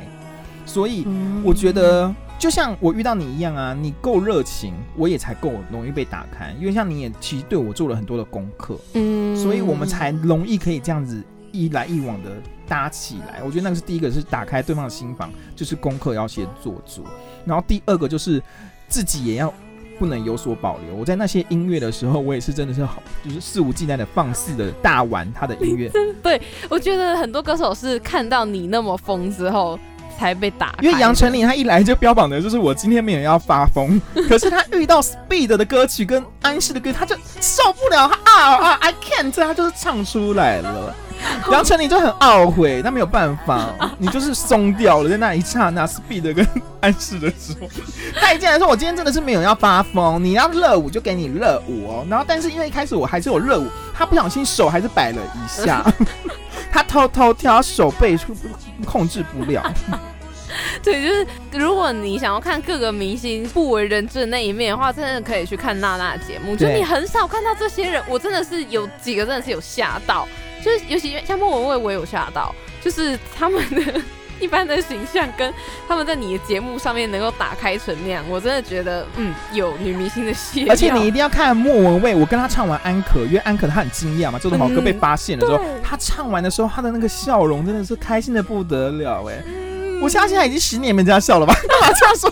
[0.65, 6.53] 所以嗯我觉得，就像我遇到你一样啊，你够热情，我也才够容易被打开。
[6.59, 12.29] 因为像你也其实对我做了很多的功课，嗯所以我们才容易可以这样子一来一往的
[12.67, 13.41] 搭起来。
[13.43, 17.03] 我觉得那个是第一个，是打开对方的心房，就是功课要先做足。
[17.43, 18.41] 然后第二个就是
[18.87, 19.53] 自己也要
[20.01, 20.95] 不能有所保留。
[20.95, 25.91] 我在那些音乐的时候，我也是真的是好，就是肆无忌惮的放肆的大玩他的音乐，
[26.23, 29.79] 对我觉得很多歌手是看到你那么疯之后
[30.21, 33.99] 才被打，因为杨丞琳她一来就标榜的就是我今天没有要发疯，
[34.29, 40.95] 可是她遇到 Speed 的歌曲跟安室的歌，她就受不了，他啊啊 I can't，她就是唱出来了。
[41.51, 46.47] 杨丞琳就很懊悔，她没有办法，你就是松掉了，在那一刹那，Speed 跟
[46.79, 47.67] 安室的时候，
[48.19, 55.85] 他一进来说：“我今天真的是没有要发疯，你要热舞就给你热舞哦。”然后，但是因为一开始我还是有热舞，他不小心手还是摆了一下，
[56.71, 58.17] 他偷偷跳，手背
[58.85, 59.61] 控制不了。
[60.83, 66.55] 对，就是如果你想要看各个明星不为人知的那一面的话，真的可以去看娜娜的节目。
[66.55, 70.27] 就你很少看到这些人，我真的是有几个真的是有吓到，
[70.63, 74.01] 就是尤其像莫文蔚，我也有吓到，就是他们的
[74.43, 75.53] 一般的形象跟
[75.87, 89.43] 他们在你的节目上面能够打开成那样，我真的觉得嗯有女明星的血而且你一一定要看莫文蔚，我跟她唱完安可，因为安可她很惊讶嘛，周东豪哥被发现的时候，对他唱完的时候，她的那个笑容真的是开心的不得了哎、
[90.01, 91.53] 我相信他已经十年没这样笑了吧？
[91.53, 92.31] 干嘛这样说？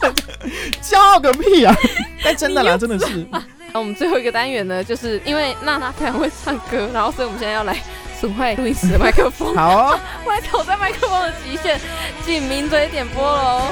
[0.82, 1.76] 骄傲个屁啊！
[2.24, 3.26] 但真的啦，真的是，
[3.72, 7.78] 那我们最后一个单元呢，就是因为娜娜非常会唱歌，然后所以我们现在要来
[8.20, 9.56] 损坏录音室的麦克风。
[9.56, 10.00] 好哦。
[10.26, 11.80] 我来挑战麦克风的极限，
[12.26, 13.64] 请名嘴点播喽。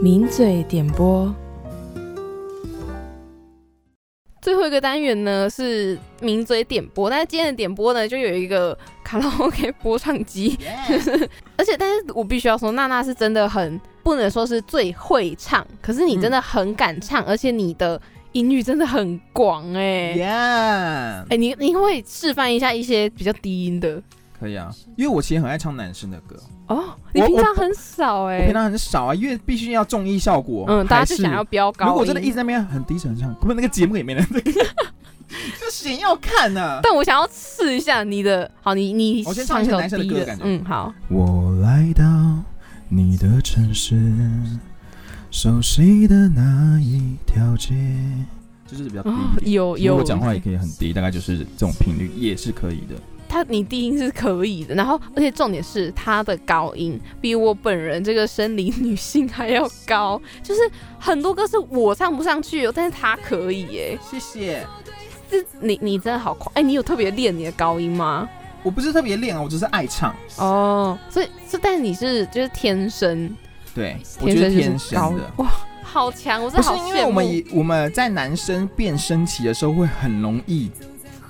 [0.00, 1.34] 名嘴点播，
[4.40, 10.56] 最后一个单元呢是名嘴点播，但是今天的点播呢就有一个卡拉 OK 播唱机，
[11.58, 24.00] 而且但是我必须要说，娜娜是真的很不能说是最会唱，可是你真的很敢唱，而且你的音域真的很广哎、呀哎、你你会示范一下一些比较低音的
[24.38, 26.36] 可以啊，因为我其实很爱唱男生的歌，
[26.68, 26.84] 哦？
[27.12, 30.64] 你平常很少哎、我平常很少啊，因为必须要综艺效果。
[30.68, 31.86] 嗯，大家是想要飙高。
[31.88, 34.24] 如果真的一直在那边很低沉唱，不，那个节目也没人
[35.60, 42.04] 就谁要看呢、但我想要试一下你的，好，你你我先唱一一首男生的歌的感觉嗯，好，我来到
[42.88, 44.00] 你的城市，
[45.30, 47.74] 熟悉的那一条街，
[48.66, 49.52] 就是比较低。
[49.52, 52.94] 有有，我讲话也可以很低，大概就是这种频率也是可以的。
[53.28, 60.60] 他你低音是可以的，然后而且重点是他的高音比我本人这个生理女性还要高，就是
[60.98, 63.98] 很多歌是我唱不上去哦，但是他可以耶。
[64.10, 64.66] 谢谢。
[65.30, 68.26] 这你你真的好快，哎，你有特别练你的高音吗？
[68.62, 70.14] 我不是特别练啊，我只是爱唱。
[70.38, 73.36] 哦，所以是，但你是就是天生
[73.74, 75.30] 对，我觉得天生就是天生高的。
[75.36, 75.50] 哇，
[75.82, 76.42] 好强！
[76.42, 76.88] 我是的好羡慕。
[76.88, 80.70] 因为我们我们在男生变声期的时候会很容易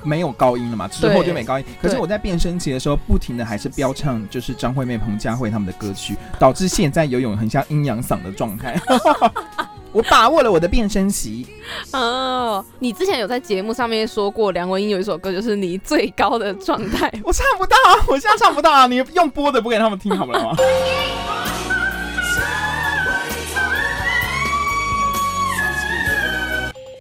[0.02, 1.64] 没有高音了嘛，之后就没高音。
[1.80, 8.80] 可是我在变声期的时候，不停的还是飙唱，就是张惠妹、彭佳慧他们的歌曲，导致现在游泳很像阴阳嗓的状态。
[9.90, 11.46] 我把握了我的变声期，
[11.92, 17.10] 哦，你之前有在节目上面说过，梁文音有一首歌就是你最高的状态。
[17.24, 20.54] 我唱不到啊，我现在唱不到啊，你用播的不给他们听好不了吗？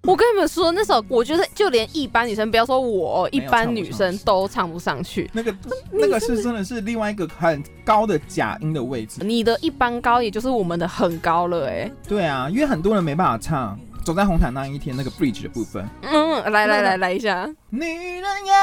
[0.07, 5.29] 我跟你们说，那首我觉得就连一般女生，不要说我，一般女生都唱不上去。
[5.33, 5.53] 那个
[5.91, 9.19] 那个是真的是另外一个很高的假音的位置。
[9.21, 13.77] 你的一般高，也就是我们的很高了、哎，对啊，因为很多人没办法唱。
[14.05, 18.55] 走在红毯那一天，那个 bridge 的部分，嗯，来来来来一下，女人呀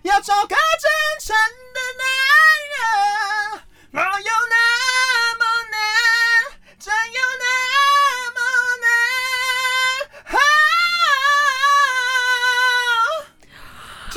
[0.00, 0.88] 要找个真
[1.20, 1.36] 诚
[1.74, 2.02] 的男
[2.72, 3.60] 人，
[3.90, 4.71] 哪有那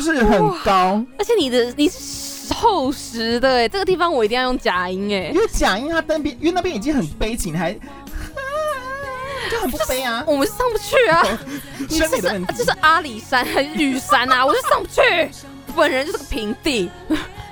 [0.05, 7.73] 就是很高，而且你的你是厚实的、哎，这个地方我一定要用假音、哎因，为假音它那边，因为那边已经很悲情，还
[9.49, 10.23] 就很不悲啊。
[10.27, 11.39] 我们是上不去啊！
[11.89, 14.45] 你这是生理的问题这是阿里山还是玉山啊？
[14.45, 15.01] 我就上不去，
[15.75, 16.89] 本人就是个平地，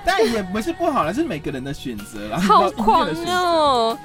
[0.05, 2.39] 但也不是不好了，是每个人的选择啦。
[2.39, 3.97] 好音乐狂的选择哦！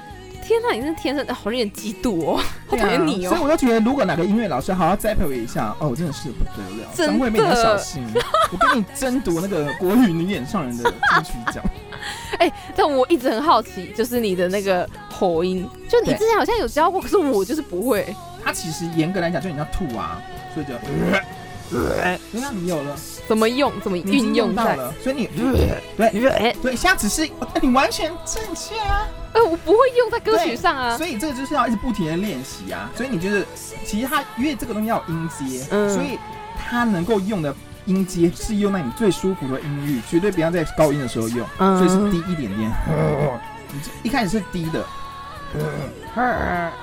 [0.49, 3.43] 天哪，你是天生的，好有点嫉妒哦， 好讨厌你哦所以哦！
[3.43, 6.89] 我就觉得，如果哪个音乐老师好好栽培我一下，哦，我真的是不得了。
[6.97, 8.03] 真的张惠妹，你要小心，
[8.51, 11.63] 我跟你争夺那个国语女演唱人的金曲奖。
[12.39, 18.15] 哎、但我一直很好奇，就是你的那个喉音，就你之前好像有教过，可是我就是不会。
[18.43, 20.19] 它其实严格来讲就你要吐啊，
[20.55, 20.73] 所以就，
[22.31, 22.95] 那你有了，
[23.27, 23.71] 怎么用？
[23.81, 24.55] 怎么运用？
[24.55, 29.05] 到了，所以你对哎、对，现在只是哎你完全正确啊。
[29.33, 30.97] 呃，我不会用在歌曲上啊。
[30.97, 32.89] 所以这个就是要一直不停的练习啊。
[32.95, 33.45] 所以你就是，
[33.85, 36.17] 其实它因为这个东西要有音阶，嗯所以
[36.57, 37.53] 它能够用的
[37.85, 42.71] 音阶是用在你最舒服的音域，绝对不要在高音的时候用，嗯所以是低一点点。
[43.71, 44.83] 你这一开始是低的，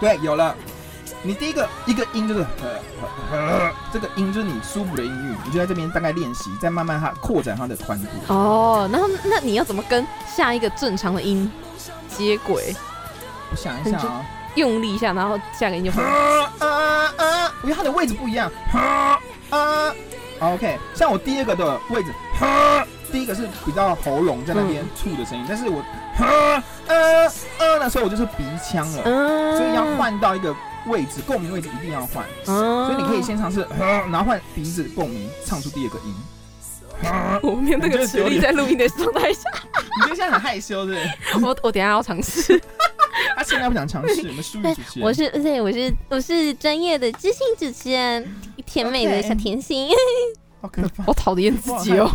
[0.01, 0.55] 对，有了。
[1.23, 2.47] 你第一个一个音就是
[3.93, 8.07] 这个音就是你舒服的音域，你就在这边大概练习，再慢慢它扩展它的宽度。
[8.29, 11.51] 哦，然后那你要怎么跟下一个正常的音
[12.17, 12.75] 接轨？
[13.51, 16.03] 我想一下啊、用力一下，然后下个音就会。
[16.03, 17.53] 啊啊啊！
[17.63, 18.51] 因为它的位置不一样。
[18.73, 19.19] 啊
[19.51, 19.95] 啊
[20.41, 25.81] ，OK，像我第二个的位置，啊，第一个是比较喉咙在那边吐的声音，但是我
[26.19, 26.95] 啊啊
[27.59, 29.85] 啊的时候我就是鼻腔了，嗯所以要。
[29.97, 30.55] 换到一个
[30.89, 32.23] 位置，共鸣位置一定要换。
[32.47, 36.15] 嗯所以你可以先尝试，啊然后换鼻子共鸣，唱出第二个音。
[37.05, 39.49] 啊 我没有那个实力在录音的状态下，
[39.97, 40.97] 你觉得现在很害羞对
[41.33, 41.43] 不对？
[41.49, 42.61] 我我等下要尝试。
[43.37, 45.07] 他现在不想尝试，我们淑玉主持人。
[45.07, 49.89] 我是对，我是我是专业的知性主持人，甜美的小甜心。
[50.67, 52.11] 好可怕，我讨厌自己哦。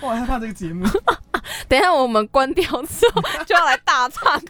[0.00, 0.84] 我好害怕， 这个节目。
[1.68, 4.40] 等一下我们关掉之后 就要来大唱，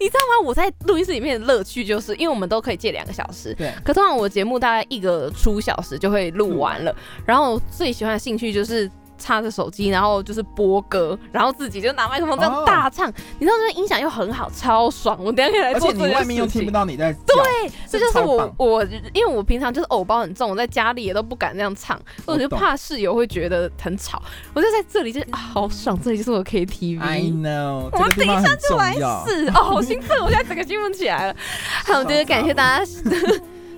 [0.00, 0.46] 你知道吗？
[0.46, 6.94] 我在录音室里面的乐趣就是，因为我们都可以借两个小时，对，可通常我节目大概一个出小时就会录完了，
[7.26, 8.90] 然后我最喜欢的兴趣就是。
[9.18, 13.08] 插着手机，然后就是播歌，然后自己就拿麦克风这样哦大唱，
[13.38, 15.16] 你知道这个音响又很好，超爽。
[15.20, 24.22] 我等下可以来而且做这件你外面又听不到你在叫，对，这就是我我，因为我平常就是偶包很重，我在家里也都不敢这样唱，我就怕室友会觉得很吵。
[24.54, 27.00] 我就在这里就、啊、好爽，这里就是我 KTV。
[27.00, 28.94] I know，我们等一下就来。
[29.26, 30.18] 试哦，好兴奋！
[30.22, 31.36] 我现在整个兴奋起来了。
[31.84, 32.84] 好， 就是感谢大家。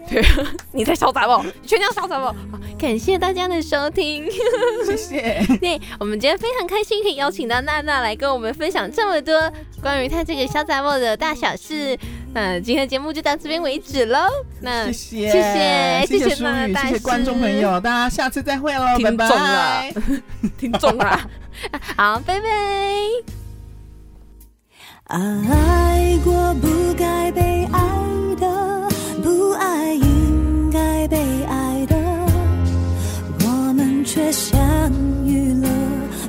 [0.08, 0.24] 对，
[0.72, 1.44] 你在潇洒不？
[1.66, 2.24] 全家潇洒不？
[2.26, 2.34] 好
[2.78, 4.24] 感谢大家的收听。
[4.86, 5.44] 谢谢。
[5.60, 9.52] 对我们今天非常开心，可以邀请到娜娜来跟我们分享这么多
[9.82, 11.98] 关于她这个小杂货的大小事。
[12.34, 14.18] 那今天的节目就到这边为止喽。
[14.60, 19.94] 那谢谢，谢谢谢谢谢淑宇，娜娜大谢谢观众朋友，大家下次再会喽，拜听众啊拜。
[20.58, 21.30] 听众啊，
[21.96, 22.48] 好，拜拜。
[25.06, 27.80] 爱过不该被爱
[28.38, 28.67] 的，不
[29.58, 31.96] 爱应该被爱的，
[33.44, 34.56] 我们却相
[35.26, 35.68] 遇了，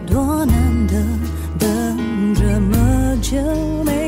[0.08, 0.96] 多难得，
[1.60, 3.38] 等这么久
[3.84, 3.99] 没